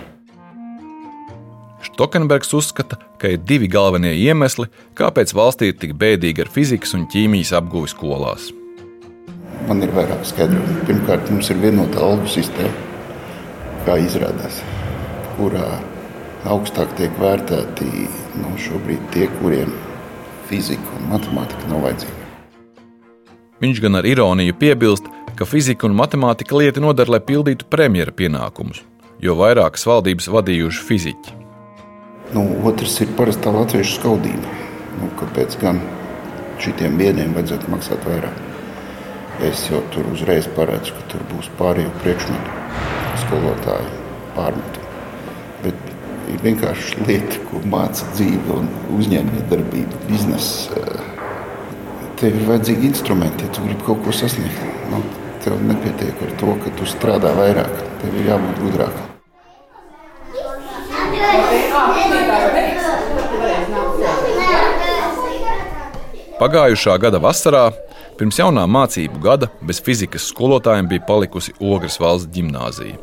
Tokenbergs 1.98 2.54
uzskata, 2.54 3.00
ka 3.18 3.32
ir 3.34 3.42
divi 3.42 3.66
galvenie 3.74 4.12
iemesli, 4.22 4.68
kāpēc 4.98 5.32
valstī 5.34 5.72
ir 5.72 5.78
tik 5.82 5.96
bēdīgi 5.98 6.44
ar 6.44 6.52
fizikas 6.54 6.94
un 6.94 7.08
ķīmijas 7.10 7.56
apgūvi 7.58 7.90
skolās. 7.90 8.52
Man 9.66 9.82
ir 9.82 9.90
vairāk 9.96 10.22
skaidrojumu. 10.30 10.84
Pirmkārt, 10.86 11.32
mums 11.34 11.50
ir 11.50 11.58
vienota 11.64 12.04
algu 12.06 12.30
sistēma, 12.30 12.70
kā 13.88 13.96
izrādās, 14.04 14.60
kurā 15.40 15.66
augstāk 16.46 16.94
tiek 17.00 17.18
vērtēti 17.18 17.90
nu, 18.44 18.54
šobrīd 18.62 19.10
tie, 19.16 19.26
kuriem 19.40 19.74
fizika 20.52 21.00
un 21.00 21.10
matemātika 21.16 21.72
nav 21.72 21.82
vajadzīga. 21.88 22.30
Viņš 23.58 23.82
gan 23.82 23.98
ar 23.98 24.06
ironiju 24.06 24.54
piebilst, 24.62 25.10
ka 25.34 25.50
fizika 25.50 25.90
un 25.90 25.98
matemātika 25.98 26.62
lieti 26.62 26.84
noder, 26.84 27.10
lai 27.10 27.24
pildītu 27.26 27.66
premjera 27.74 28.14
pienākumus, 28.14 28.86
jo 29.18 29.34
vairākas 29.42 29.90
valdības 29.90 30.30
vadījuši 30.30 30.88
fiziķi. 30.92 31.47
Nu, 32.36 32.44
otrs 32.68 32.98
ir 33.04 33.14
parastā 33.16 33.54
latviešu 33.56 34.02
skaudība. 34.02 34.56
Nu, 35.00 35.08
kāpēc 35.20 35.56
gan 35.62 35.80
šitiem 36.60 36.98
biediem 37.00 37.32
vajadzētu 37.38 37.72
maksāt 37.72 38.04
vairāk? 38.04 38.42
Es 39.48 39.68
jau 39.70 39.80
tur 39.94 40.10
uzreiz 40.12 40.50
paredzu, 40.58 40.96
ka 40.98 41.06
tur 41.14 41.24
būs 41.32 41.48
pārējo 41.60 41.94
priekšmetu 42.02 42.56
skolotāju 43.22 43.92
pārmetu. 44.36 44.84
Bet 45.64 45.92
ir 46.34 46.44
vienkārši 46.44 47.08
lieta, 47.08 47.40
ko 47.48 47.62
māca 47.72 48.08
dzīve 48.18 48.60
un 48.60 48.68
uzņēmējdarbība, 48.98 50.04
biznesa. 50.10 50.84
Tev 52.20 52.34
ir 52.34 52.48
vajadzīgi 52.50 52.90
instrumenti, 52.92 53.46
ja 53.48 53.56
tu 53.56 53.64
gribi 53.68 53.88
kaut 53.88 54.04
ko 54.04 54.16
sasniegt. 54.16 54.66
Nu, 54.92 55.04
tev 55.46 55.62
nepietiek 55.70 56.26
ar 56.28 56.40
to, 56.42 56.58
ka 56.64 56.74
tu 56.80 56.90
strādā 56.98 57.38
vairāk. 57.38 57.86
Tev 58.02 58.20
ir 58.20 58.34
jābūt 58.34 58.66
gudrākam. 58.66 59.17
Pagājušā 66.38 66.94
gada 67.02 67.18
vasarā, 67.18 67.64
pirms 68.20 68.38
jaunā 68.38 68.68
mācību 68.70 69.18
gada, 69.24 69.48
bez 69.66 69.80
fizikas 69.82 70.28
skolotājiem 70.30 70.86
bija 70.92 71.02
palikusi 71.08 71.56
Ogres 71.58 71.98
valsts 71.98 72.30
gimnāzija. 72.36 73.00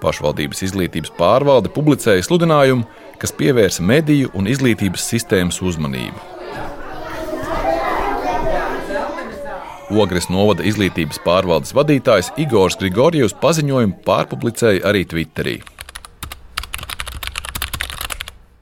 Pašvaldības 0.00 0.64
izglītības 0.64 1.12
pārvalde 1.18 1.68
publicēja 1.74 2.24
sludinājumu, 2.24 2.86
kas 3.20 3.36
pievērsa 3.36 3.84
mediju 3.84 4.30
un 4.32 4.48
izglītības 4.48 5.04
sistēmas 5.12 5.60
uzmanību. 5.60 6.24
Ogres 10.00 10.30
novada 10.32 10.64
izglītības 10.64 11.20
pārvaldes 11.26 11.74
vadītājs 11.76 12.32
Igors 12.40 12.78
Grigorjevs 12.80 13.36
paziņojumu 13.42 14.00
pārpublicēja 14.06 14.86
arī 14.88 15.04
Twitterī. 15.12 15.58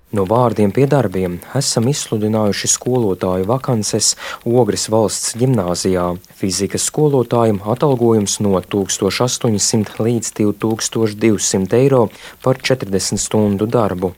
No 0.09 0.25
vārdiem 0.25 0.71
pie 0.73 0.87
darbiem 0.89 1.35
esam 1.59 1.85
izsludinājuši 1.91 2.71
skolotāju 2.73 3.45
vakances 3.51 4.15
Ogres 4.49 4.87
valsts 4.89 5.35
gimnāzijā. 5.37 6.15
Fizikas 6.39 6.87
skolotājiem 6.89 7.61
atalgojums 7.69 8.39
no 8.41 8.55
1800 8.57 10.01
līdz 10.01 10.33
2200 10.41 11.77
eiro 11.83 12.07
par 12.41 12.57
40 12.57 13.21
stundu 13.21 13.69
darbu. 13.69 14.15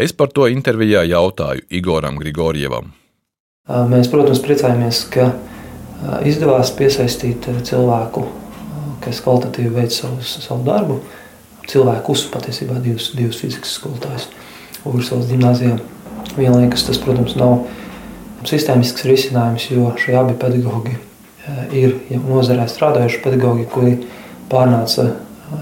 Es 0.00 0.16
par 0.16 0.32
to 0.32 0.48
intervijā 0.48 1.04
jautāju 1.04 1.68
Igoram 1.68 2.16
Grigorjevam. 2.16 2.94
Mēs, 3.68 4.08
protams, 4.08 4.40
priecājamies, 4.40 5.04
ka 5.12 5.34
izdevās 6.24 6.72
piesaistīt 6.78 7.44
cilvēku, 7.68 8.24
kas 9.04 9.20
kvalitatīvi 9.20 9.76
veic 9.82 9.92
savu, 9.92 10.24
savu 10.24 10.64
darbu 10.64 11.02
cilvēkus, 11.68 12.28
patiesībā 12.32 12.78
divus, 12.84 13.10
divus 13.16 13.40
fizikas 13.40 13.74
skolotājus 13.78 14.28
Ugursalas 14.86 15.28
gimnāzijā. 15.28 15.76
Vienlaikus 16.38 16.86
tas, 16.86 16.98
protams, 17.02 17.34
nav 17.36 17.66
sistēmisks 18.48 19.04
risinājums, 19.04 19.66
jo 19.72 19.90
šie 20.00 20.14
abi 20.16 20.36
pedagoģi 20.40 20.94
eh, 20.94 21.74
ir 21.82 21.96
jau 22.12 22.20
nozarē 22.24 22.64
strādājuši 22.70 23.20
pedagoģi, 23.24 23.66
kuri 23.74 23.96
pārnāca 24.50 25.10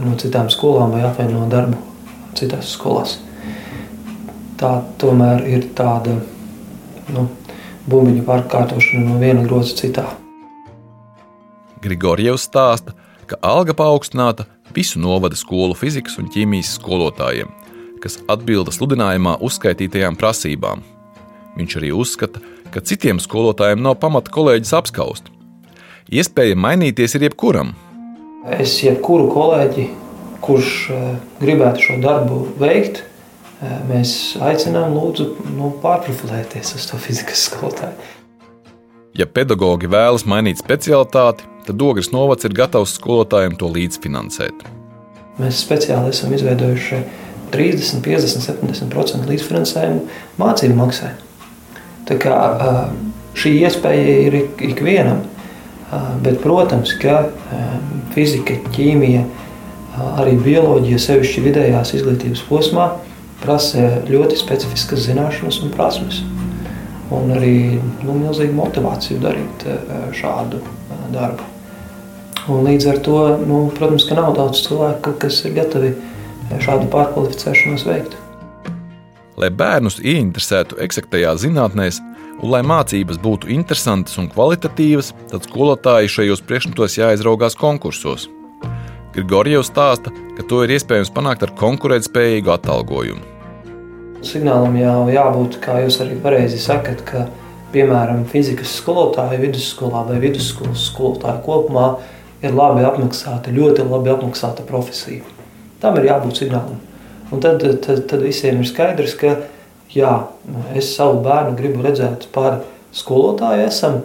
no 0.04 0.14
citām 0.20 0.52
skolām 0.52 0.94
vai 0.94 1.02
apvieno 1.08 1.46
darbu 1.50 1.80
citās 2.38 2.70
skolās. 2.76 3.16
Tā 4.58 4.70
tomēr 5.00 5.44
ir 5.48 5.68
tāda 5.78 6.18
nu, 7.14 7.26
bumbiņu 7.88 8.24
pārkārtošana 8.26 9.04
no 9.06 9.18
viena 9.22 9.44
groza 9.46 9.76
citā. 9.78 10.06
Grigorjevs 11.82 12.48
stāsta, 12.48 12.92
ka 12.92 13.07
alga 13.42 13.74
paaugstināta 13.76 14.46
visu 14.74 15.00
novada 15.00 15.36
skolu 15.36 15.76
fizikas 15.76 16.16
un 16.20 16.28
ķīmijas 16.32 16.76
skolotājiem, 16.78 17.50
kas 18.02 18.20
atbilda 18.30 18.72
sludinājumā 18.72 19.36
uzskaitītajām 19.44 20.16
prasībām. 20.16 20.84
Viņš 21.58 21.76
arī 21.80 21.90
uzskata, 21.92 22.40
ka 22.72 22.80
citiem 22.84 23.20
skolotājiem 23.20 23.82
nav 23.82 23.98
pamata 24.02 24.32
kolēģis 24.32 24.74
apskaust. 24.78 25.30
Iespēja 26.08 26.56
mainīties 26.56 27.18
ir 27.18 27.26
jebkuram. 27.28 27.74
Es 28.56 28.78
jebkuru 28.80 29.26
kolēģi, 29.32 29.88
kurš 30.44 30.74
eh, 30.94 31.08
gribētu 31.42 31.84
šo 31.84 31.96
darbu 32.04 32.38
veikt, 32.60 33.02
eh, 33.02 33.74
mēs 33.90 34.38
aicinām, 34.40 34.94
lūdzu, 34.96 35.28
nu, 35.58 35.74
pārprofilēties 35.82 36.76
uz 36.78 36.86
to 36.88 37.00
fizikas 37.02 37.48
skolotāju. 37.50 38.14
Ja 39.18 39.26
pedagogi 39.26 39.90
vēlas 39.90 40.24
mainīt 40.30 40.60
specialitāti, 40.62 41.44
tad 41.68 41.84
Ogres 41.84 42.10
novads 42.14 42.48
ir 42.48 42.56
gatavs 42.56 42.96
skolotājiem 42.96 43.56
to 43.60 43.68
līdzfinansēt. 43.74 44.66
Mēs 45.38 45.60
speciāli 45.62 46.10
esam 46.14 46.32
izveidojuši 46.34 47.00
30, 47.52 48.00
50, 48.04 48.44
70% 48.48 49.28
līdzfinansējumu 49.28 50.06
mācību 50.40 50.78
maksai. 50.78 51.12
Tā 52.08 52.16
kā 52.20 52.38
šī 53.38 53.52
iespēja 53.62 54.14
ir 54.26 54.38
ikvienam. 54.70 55.26
Bet, 56.20 56.40
protams, 56.42 56.90
ka 57.00 57.30
fizika, 58.12 58.58
ķīmija, 58.74 59.22
arī 60.20 60.34
bioloģija, 60.44 60.98
sevišķi 61.00 61.44
vidējās 61.46 61.94
izglītības 61.96 62.42
posmā, 62.48 62.90
prasa 63.40 64.02
ļoti 64.08 64.36
specifiskas 64.36 65.06
zināšanas 65.06 65.62
un 65.64 65.72
prasmes. 65.72 66.20
Un 67.14 67.32
arī 67.36 67.54
nu, 68.02 68.18
milzīgu 68.18 68.56
motivāciju 68.58 69.22
darīt 69.22 69.64
šādu 70.18 70.60
darbu. 71.14 71.57
Un 72.48 72.64
līdz 72.64 72.86
ar 72.88 73.00
to, 73.04 73.18
nu, 73.44 73.66
protams, 73.76 74.06
ka 74.08 74.16
nav 74.16 74.32
daudz 74.38 74.62
cilvēku, 74.64 75.12
kas 75.20 75.42
ir 75.44 75.52
gatavi 75.58 75.92
šādu 76.64 76.88
pārkvalificēšanos 76.92 77.84
veikt. 77.84 78.16
Lai 79.38 79.50
bērnus 79.54 80.00
ieinteresētu 80.00 80.80
eksaktajās 80.82 81.44
zinātnēs, 81.44 82.00
un 82.40 82.50
lai 82.54 82.62
mācības 82.66 83.20
būtu 83.22 83.52
interesantas 83.52 84.16
un 84.18 84.30
kvalitatīvas, 84.32 85.12
tad 85.30 85.44
skolotāji 85.46 86.10
šajos 86.16 86.42
priekšmetos 86.48 86.96
jāizraugās 86.98 87.58
konkursos. 87.58 88.26
Grigorjevs 89.14 89.68
stāsta, 89.68 90.12
ka 90.38 90.46
to 90.48 90.62
ir 90.64 90.72
iespējams 90.78 91.12
panākt 91.14 91.44
ar 91.44 91.52
konkurētspējīgu 91.58 92.54
atalgojumu. 92.54 93.34
Signālam 94.24 94.74
jau 94.78 95.06
jābūt, 95.12 95.60
kā 95.62 95.82
jūs 95.84 96.00
arī 96.02 96.16
pareizi 96.22 96.58
sakat, 96.62 97.04
ka, 97.06 97.28
piemēram, 97.74 98.24
fizikas 98.30 98.72
skolotāja 98.80 99.38
vidusskolā 99.38 100.06
vai 100.08 100.18
vidusskolas 100.22 100.88
skolotāja 100.90 101.42
kopumā 101.44 101.90
ir 102.42 102.54
labi 102.54 102.84
apmaksāta, 102.86 103.52
ļoti 103.54 103.86
labi 103.88 104.12
apmaksāta 104.12 104.66
profesija. 104.66 105.26
Tam 105.82 105.98
ir 105.98 106.08
jābūt 106.10 106.42
signālam. 106.42 106.78
Un 107.34 107.42
tad, 107.44 107.62
tad, 107.84 108.04
tad 108.08 108.22
visiem 108.24 108.62
ir 108.62 108.68
skaidrs, 108.68 109.14
ka 109.18 109.34
jā, 109.92 110.12
es 110.78 110.94
savu 110.94 111.20
bērnu 111.26 111.56
gribu 111.58 111.84
redzēt 111.84 112.28
par 112.32 112.62
skolotāju, 112.96 113.66
esam, 113.68 114.00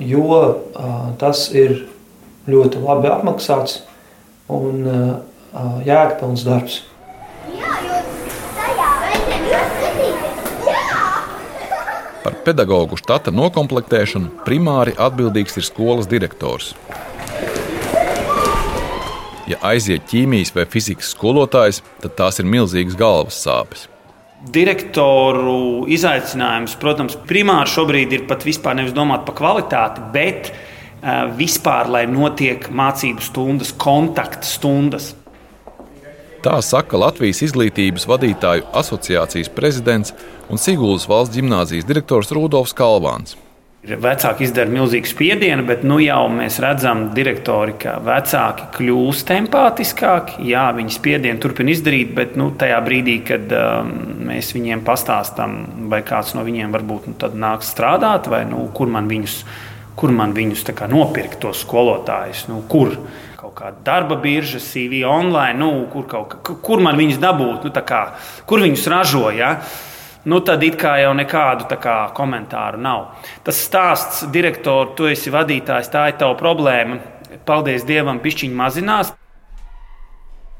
jo 0.00 0.26
uh, 0.32 1.10
tas 1.20 1.48
ir 1.54 1.84
ļoti 2.50 2.80
labi 2.82 3.10
apmaksāts 3.12 3.82
un 4.50 4.86
uh, 4.88 5.82
jēgpilns 5.86 6.46
darbs. 6.46 6.80
Par 12.20 12.36
pedagoģu 12.44 12.98
štata 13.00 13.32
noklāpšanu 13.32 14.42
primāri 14.44 14.92
atbildīgs 14.98 15.56
ir 15.56 15.64
skolas 15.64 16.10
direktors. 16.10 16.74
Ja 19.50 19.58
aiziet 19.66 20.06
ķīmijas 20.10 20.52
vai 20.54 20.66
fizikas 20.70 21.10
skolotājs, 21.14 21.80
tad 22.02 22.14
tās 22.18 22.38
ir 22.38 22.46
milzīgas 22.46 22.98
galvas 22.98 23.40
sāpes. 23.42 23.88
Direktoru 24.54 25.84
izaicinājums, 25.90 26.76
protams, 26.80 27.16
primāri 27.28 27.68
šobrīd 27.68 28.14
ir 28.16 28.28
pat 28.30 28.46
vispār 28.46 28.78
nevis 28.78 28.94
domāt 28.96 29.26
par 29.26 29.36
kvalitāti, 29.40 30.04
bet 30.14 30.52
uh, 30.52 31.26
vispār, 31.36 31.90
lai 31.92 32.06
notiek 32.08 32.70
mācību 32.72 33.26
stundas, 33.26 33.74
kontakta 33.76 34.46
stundas. 34.48 35.12
Tā 36.40 36.56
saka 36.64 36.96
Latvijas 36.96 37.42
izglītības 37.44 38.06
vadītāju 38.08 38.64
asociācijas 38.80 39.50
prezidents 39.52 40.14
un 40.48 40.62
Sigūdas 40.62 41.04
valsts 41.10 41.36
gimnāzijas 41.36 41.84
direktors 41.88 42.32
Rudolfs 42.32 42.72
Kalvāns. 42.72 43.36
Vecāki 43.80 44.44
izdara 44.44 44.68
milzīgu 44.68 45.08
spiedienu, 45.08 45.62
bet 45.64 45.86
nu 45.88 45.96
jau 46.04 46.26
mēs 46.28 46.58
redzam, 46.60 47.06
direktori, 47.16 47.78
ka 47.80 47.94
vecāki 48.04 48.66
kļūst 48.74 49.32
empātiskāki. 49.38 50.42
Jā, 50.50 50.66
viņi 50.76 50.92
spiedienu 50.92 51.40
turpina 51.40 51.72
izdarīt, 51.72 52.12
bet 52.12 52.36
nu, 52.36 52.50
tajā 52.60 52.76
brīdī, 52.84 53.16
kad 53.24 53.48
um, 53.56 53.94
mēs 54.28 54.52
viņiem 54.52 54.84
pastāstām, 54.84 55.56
vai 55.88 56.02
kāds 56.04 56.36
no 56.36 56.44
viņiem 56.44 56.76
varbūt 56.76 57.08
nu, 57.08 57.32
nāks 57.40 57.72
strādāt, 57.72 58.28
vai 58.28 58.42
nu, 58.50 58.66
kur 58.76 58.92
man 58.92 59.08
viņus, 59.08 59.40
kur 59.96 60.12
man 60.12 60.36
viņus 60.36 60.68
kā, 60.76 60.84
nopirkt, 60.92 61.40
tos 61.40 61.64
skolotājus, 61.64 62.50
nu, 62.52 62.60
kur 62.68 62.98
kaut 63.40 63.56
kāda 63.62 63.80
darba 63.86 64.20
birža, 64.20 64.60
CV 64.60 65.06
online, 65.08 65.56
nu, 65.56 65.86
kur, 65.88 66.04
kaut, 66.04 66.36
kur 66.44 66.84
man 66.84 67.00
viņus 67.00 67.22
dabūt, 67.24 67.64
nu, 67.64 67.72
kā, 67.80 68.10
kur 68.44 68.60
viņus 68.60 68.90
ražoja. 68.92 69.54
Nu, 70.24 70.42
tad 70.44 70.60
it 70.60 70.76
kā 70.76 70.98
jau 71.00 71.12
nekādu 71.16 71.64
kā, 71.80 71.96
komentāru 72.16 72.80
nav. 72.80 73.06
Tas 73.44 73.56
stāsts, 73.64 74.26
direktor, 74.32 74.92
tu 74.96 75.08
esi 75.08 75.32
vadītājs, 75.32 75.88
tā 75.88 76.10
ir 76.10 76.18
tava 76.20 76.36
problēma. 76.36 76.98
Paldies 77.48 77.86
Dievam, 77.88 78.20
pišķiņš 78.20 78.56
mazinās. 78.56 79.14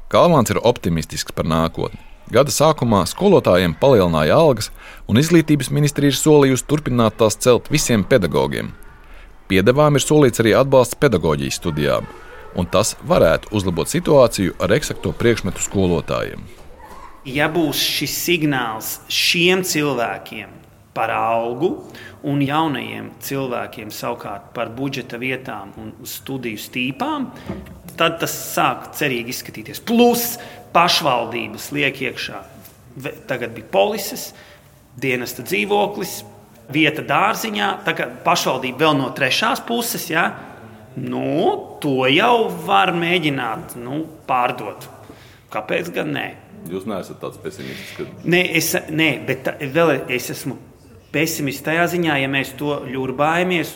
Kalmāns 0.09 0.49
ir 0.49 0.59
optimistisks 0.65 1.35
par 1.35 1.45
nākotni. 1.45 2.01
Gada 2.31 2.51
sākumā 2.51 3.03
skolotājiem 3.11 3.75
palielināja 3.77 4.37
algas, 4.39 4.71
un 5.05 5.19
izglītības 5.19 5.69
ministrija 5.69 6.13
ir 6.13 6.17
solījusi 6.17 6.65
turpināt 6.67 7.19
tās 7.19 7.37
celt 7.43 7.69
visiem 7.69 8.05
pedagogiem. 8.07 8.71
Piedevām 9.51 9.99
ir 9.99 10.05
solīts 10.05 10.41
arī 10.41 10.55
atbalsts 10.55 10.97
pedagoģijas 10.97 11.59
studijām, 11.59 12.07
un 12.55 12.71
tas 12.71 12.95
varētu 13.03 13.51
uzlabot 13.51 13.91
situāciju 13.91 14.55
ar 14.63 14.73
eksakto 14.79 15.11
priekšmetu 15.21 15.61
skolotājiem. 15.67 16.47
Ja 17.27 17.45
būs 17.53 17.77
šis 17.77 18.13
signāls 18.17 18.95
šiem 19.11 19.61
cilvēkiem 19.61 20.55
par 20.95 21.11
algu, 21.13 21.69
un 22.25 22.41
jaunajiem 22.41 23.11
cilvēkiem 23.21 23.91
savukārt 23.93 24.49
par 24.55 24.71
budžeta 24.73 25.19
vietām 25.21 25.69
un 25.77 25.91
studiju 26.07 26.57
stīpām, 26.57 27.29
tad 27.99 28.17
tas 28.23 28.33
sāk 28.33 28.89
cerīgi 28.97 29.35
izskatīties. 29.35 29.83
Plus 29.85 30.39
pašvaldības 30.73 31.69
liek 31.75 32.01
iekšā. 32.09 32.41
Tagad 33.29 33.53
bija 33.53 33.69
polises, 33.71 34.31
dienesta 34.99 35.45
dzīvoklis, 35.45 36.15
vieta 36.73 37.05
dārziņā, 37.05 37.69
tagad 37.85 38.17
pašvaldība 38.25 38.87
vēl 38.87 38.97
no 38.97 39.11
trešās 39.15 39.61
puses. 39.67 40.09
Ja? 40.09 40.31
Nu, 40.97 41.77
to 41.83 42.09
jau 42.09 42.49
var 42.65 42.95
mēģināt 42.97 43.77
nu, 43.79 44.01
pārdot. 44.27 44.89
Kāpēc 45.51 45.91
gan 45.95 46.13
ne? 46.15 46.25
Jūs 46.71 46.85
neesat 46.87 47.19
tāds 47.19 47.39
pesimistisks. 47.41 47.97
Ka... 47.97 48.05
Nē, 48.31 48.41
es, 48.55 48.71
nē, 48.87 49.09
bet 49.27 49.43
tā, 49.47 49.55
vēl 49.59 49.97
es 50.13 50.29
esmu 50.31 50.55
pesimists 51.11 51.65
tajā 51.65 51.87
ziņā, 51.91 52.19
ja 52.21 52.29
mēs 52.31 52.53
to 52.59 52.77
ļurbājamies. 52.87 53.75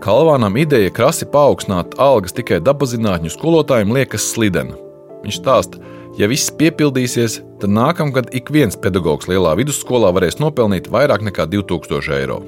Kalvānam 0.00 0.54
ideja 0.56 0.92
krasi 0.96 1.26
paaugstināt 1.28 1.98
algas 2.00 2.36
tikai 2.36 2.60
dabaszinātņu 2.64 3.34
skolotājiem 3.34 3.92
liekas 3.98 4.30
slidena. 4.32 4.78
Viņš 5.24 5.40
stāsta, 5.42 5.82
ja 6.16 6.30
viss 6.30 6.52
piepildīsies, 6.56 7.40
tad 7.60 7.74
nākamgad 7.74 8.30
ik 8.36 8.54
viens 8.54 8.78
pedagogs 8.80 9.28
lielā 9.28 9.56
vidusskolā 9.58 10.14
varēs 10.16 10.40
nopelnīt 10.40 10.88
vairāk 10.94 11.26
nekā 11.26 11.50
2000 11.50 12.16
eiro. 12.20 12.40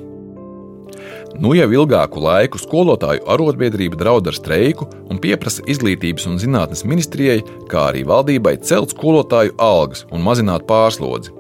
Nu 1.41 1.55
jau 1.57 1.69
ilgāku 1.73 2.21
laiku 2.21 2.59
skolotāju 2.61 3.25
arotbiedrība 3.33 3.97
draud 3.97 4.27
ar 4.29 4.37
streiku 4.37 4.85
un 5.09 5.21
pieprasa 5.23 5.65
izglītības 5.71 6.27
un 6.29 6.37
zinātnes 6.43 6.85
ministrijai, 6.85 7.39
kā 7.73 7.87
arī 7.93 8.03
valdībai 8.09 8.59
celt 8.61 8.93
skolotāju 8.93 9.55
algas 9.57 10.05
un 10.13 10.21
mazināt 10.27 10.67
pārslodzi. 10.69 11.33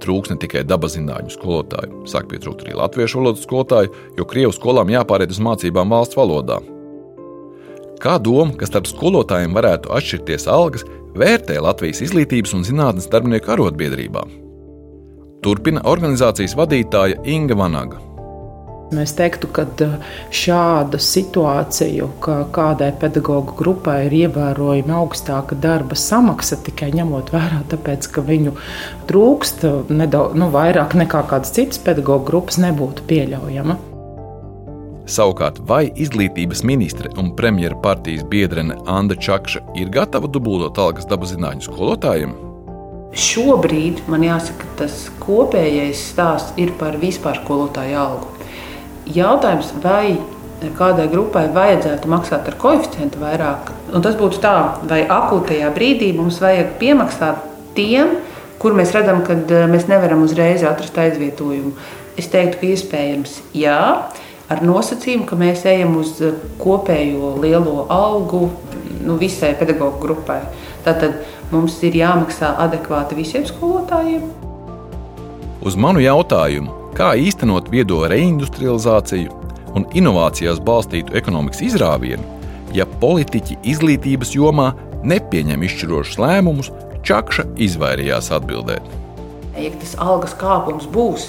Trūks 0.00 0.32
ne 0.32 0.38
tikai 0.40 0.62
dabaszinātņu 0.64 1.34
skolotāju, 1.34 2.02
sāk 2.08 2.30
pietrūkt 2.30 2.64
arī 2.64 2.78
latviešu 2.78 3.20
valodas 3.20 3.44
skolotāju, 3.44 3.92
jo 4.16 4.26
krievu 4.30 4.56
skolām 4.56 4.92
jāpāriet 4.94 5.34
uz 5.34 5.42
mācībām 5.42 5.92
valsts 5.92 6.16
valodā. 6.16 6.62
Kā 7.98 8.16
doma, 8.22 8.54
ka 8.56 8.68
starp 8.70 8.88
skolotājiem 8.88 9.56
varētu 9.58 9.90
atšķirties 9.90 10.46
algas, 10.48 10.86
vērtē 11.18 11.58
Latvijas 11.60 12.00
izglītības 12.06 12.54
un 12.54 12.64
zinātnes 12.64 13.10
darbinieku 13.10 13.56
arotbiedrībā. 13.56 14.22
Turpina 15.42 15.82
organizācijas 15.86 16.54
vadītāja 16.58 17.18
Inga 17.26 17.58
Vanaga. 17.58 17.98
Mēs 18.88 19.12
teiktu, 19.12 19.50
ka 19.52 19.66
uh, 19.84 19.96
šāda 20.32 20.96
situācija, 21.02 22.06
ka 22.24 22.38
kādai 22.56 22.88
pedagoģu 22.96 23.56
grupai 23.58 23.98
ir 24.06 24.14
ievērojami 24.22 24.94
augstāka 24.96 25.58
darba 25.60 25.98
samaksa, 25.98 26.56
tikai 26.64 26.88
ņemot 26.96 27.28
vērā, 27.34 27.60
tāpēc, 27.68 28.08
ka 28.14 28.24
viņu 28.24 28.54
trūkst 29.10 29.66
nedaudz 29.92 30.40
nu, 30.40 30.48
vairāk 30.54 30.96
nekā 30.96 31.20
kādas 31.28 31.52
citas 31.52 31.82
pedagoģu 31.84 32.24
grupas, 32.30 32.56
nebūtu 32.64 33.04
pieļaujama. 33.10 33.76
Savukārt, 35.08 35.60
vai 35.68 35.86
izglītības 35.96 36.64
ministre 36.68 37.12
un 37.20 37.34
premjera 37.36 37.76
partijas 37.84 38.24
biedrene 38.28 38.76
Anna 38.88 39.16
Čakša 39.16 39.62
ir 39.80 39.92
gatava 39.92 40.28
dubultot 40.28 40.80
algas 40.80 41.08
dabaszinātņu 41.08 41.68
skolotājiem? 41.68 42.34
Šobrīd 43.16 44.02
man 44.08 44.24
jāsaka, 44.24 44.68
tas 44.80 45.06
kopējais 45.20 46.08
stāsts 46.10 46.56
ir 46.60 46.72
par 46.80 46.96
vispār 47.00 47.40
skolotāju 47.40 47.96
algu 48.00 48.37
jautājums, 49.14 49.72
vai 49.82 50.18
kādai 50.78 51.06
grupai 51.10 51.46
vajadzētu 51.54 52.10
maksāt 52.10 52.48
ar 52.50 52.56
koeficientu 52.58 53.20
vairāk. 53.22 53.70
Un 53.94 54.02
tas 54.02 54.16
būtu 54.18 54.40
tā, 54.42 54.54
vai 54.90 55.04
akūtajā 55.06 55.70
brīdī 55.74 56.10
mums 56.16 56.40
vajag 56.42 56.74
piemaksāt 56.80 57.44
tiem, 57.76 58.16
kur 58.58 58.74
mēs 58.74 58.92
redzam, 58.96 59.22
ka 59.26 59.36
eh, 59.38 59.66
mēs 59.70 59.86
nevaram 59.90 60.24
uzreiz 60.26 60.64
atrast 60.66 60.98
aizvietojumu. 60.98 61.74
Es 62.18 62.30
teiktu, 62.32 62.58
ka 62.58 62.72
iespējams 62.72 63.36
jā, 63.54 63.78
ar 64.50 64.64
nosacījumu, 64.66 65.28
ka 65.28 65.38
mēs 65.38 65.62
ejam 65.70 65.94
uz 66.00 66.16
eh, 66.24 66.34
kopējo 66.58 67.36
lielo 67.42 67.86
algu 67.94 68.48
nu, 69.04 69.18
visai 69.20 69.54
pedagoģu 69.58 70.02
grupai. 70.02 70.40
Tātad 70.86 71.20
mums 71.52 71.78
ir 71.86 72.00
jāmaksā 72.00 72.56
adekvāti 72.66 73.18
visiem 73.18 73.46
skolotājiem. 73.46 74.26
Uz 75.62 75.74
manu 75.78 76.02
jautājumu, 76.02 76.74
kā 76.98 77.12
īstenot 77.14 77.68
viedo 77.70 78.00
reindustrializāciju 78.10 79.30
un 79.78 79.86
inovācijās 79.94 80.58
balstītu 80.64 81.14
ekonomikas 81.18 81.62
izrāvienu, 81.68 82.24
ja 82.74 82.86
politiķi 82.98 83.60
izglītības 83.70 84.34
jomā 84.34 84.72
nepieņem 85.06 85.62
izšķirošus 85.68 86.18
lēmumus, 86.22 86.72
Čakša 87.06 87.44
izvairījās 87.62 88.32
atbildēt. 88.34 88.84
Ja 89.56 89.70
tas 89.78 89.94
algas 90.02 90.34
kāpums 90.36 90.88
būs, 90.92 91.28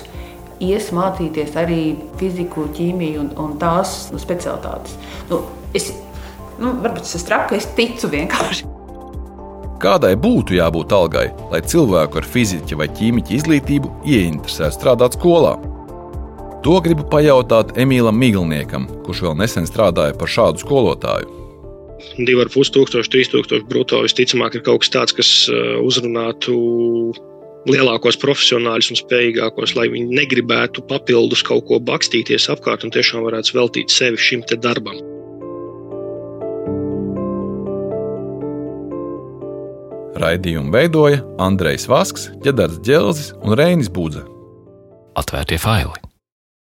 ies 0.60 0.90
mācīties 0.96 1.54
arī 1.62 1.84
fiziku, 2.20 2.66
ķīmiju 2.76 3.22
un, 3.22 3.30
un 3.40 3.54
tās 3.62 4.10
specialitātes. 4.18 4.98
Nu, 5.30 5.44
es, 5.78 5.92
nu, 6.58 6.74
varbūt 6.82 7.06
tas 7.06 7.16
ir 7.22 7.28
traki, 7.30 7.62
es 7.62 7.70
ticu 7.78 8.10
vienkārši. 8.12 8.69
Kādai 9.80 10.18
būtu 10.20 10.58
jābūt 10.58 10.92
algai, 10.92 11.30
lai 11.54 11.62
cilvēku 11.64 12.20
ar 12.20 12.26
fiziķa 12.28 12.76
vai 12.82 12.90
ķīmiķa 12.98 13.32
izglītību 13.38 13.92
ieinteresētu 14.12 14.76
strādāt 14.76 15.16
skolā? 15.16 15.54
To 16.66 16.82
gribu 16.84 17.06
pajautāt 17.08 17.78
Emīlam 17.80 18.18
Miglniekam, 18.20 18.90
kurš 19.06 19.22
vēl 19.24 19.38
nesen 19.40 19.70
strādāja 19.70 20.18
par 20.20 20.28
šādu 20.28 20.60
skolotāju. 20.66 21.32
2,5 22.20 22.74
tūkstoši, 22.76 23.12
3 23.14 23.32
tūkstoši 23.32 23.68
brutto 23.70 24.02
visticamāk 24.04 24.58
ir 24.60 24.66
kaut 24.68 24.84
kas 24.84 24.92
tāds, 24.92 25.16
kas 25.16 25.32
uh, 25.48 25.80
uzrunātu 25.88 26.58
lielākos 27.72 28.20
profesionāļus 28.20 28.92
un 28.92 29.00
spējīgākos, 29.00 29.78
lai 29.80 29.88
viņi 29.94 30.20
negribētu 30.20 30.84
papildus 30.92 31.46
kaut 31.48 31.70
ko 31.72 31.80
bakstīties 31.80 32.50
apkārt 32.52 32.84
un 32.84 32.92
tiešām 32.96 33.24
varētu 33.30 33.56
veltīt 33.56 33.96
sevi 33.96 34.20
šim 34.20 34.44
darbam. 34.60 35.00
Raidījumu 40.20 40.74
veidoja 40.76 41.24
Andrejs 41.40 41.88
Vasks, 41.88 42.28
Čedars 42.44 42.82
Dželzis 42.84 43.32
un 43.40 43.56
Reinis 43.56 43.92
Budze. 43.92 44.26
Atvērtie 45.20 45.60
faili! 45.60 46.09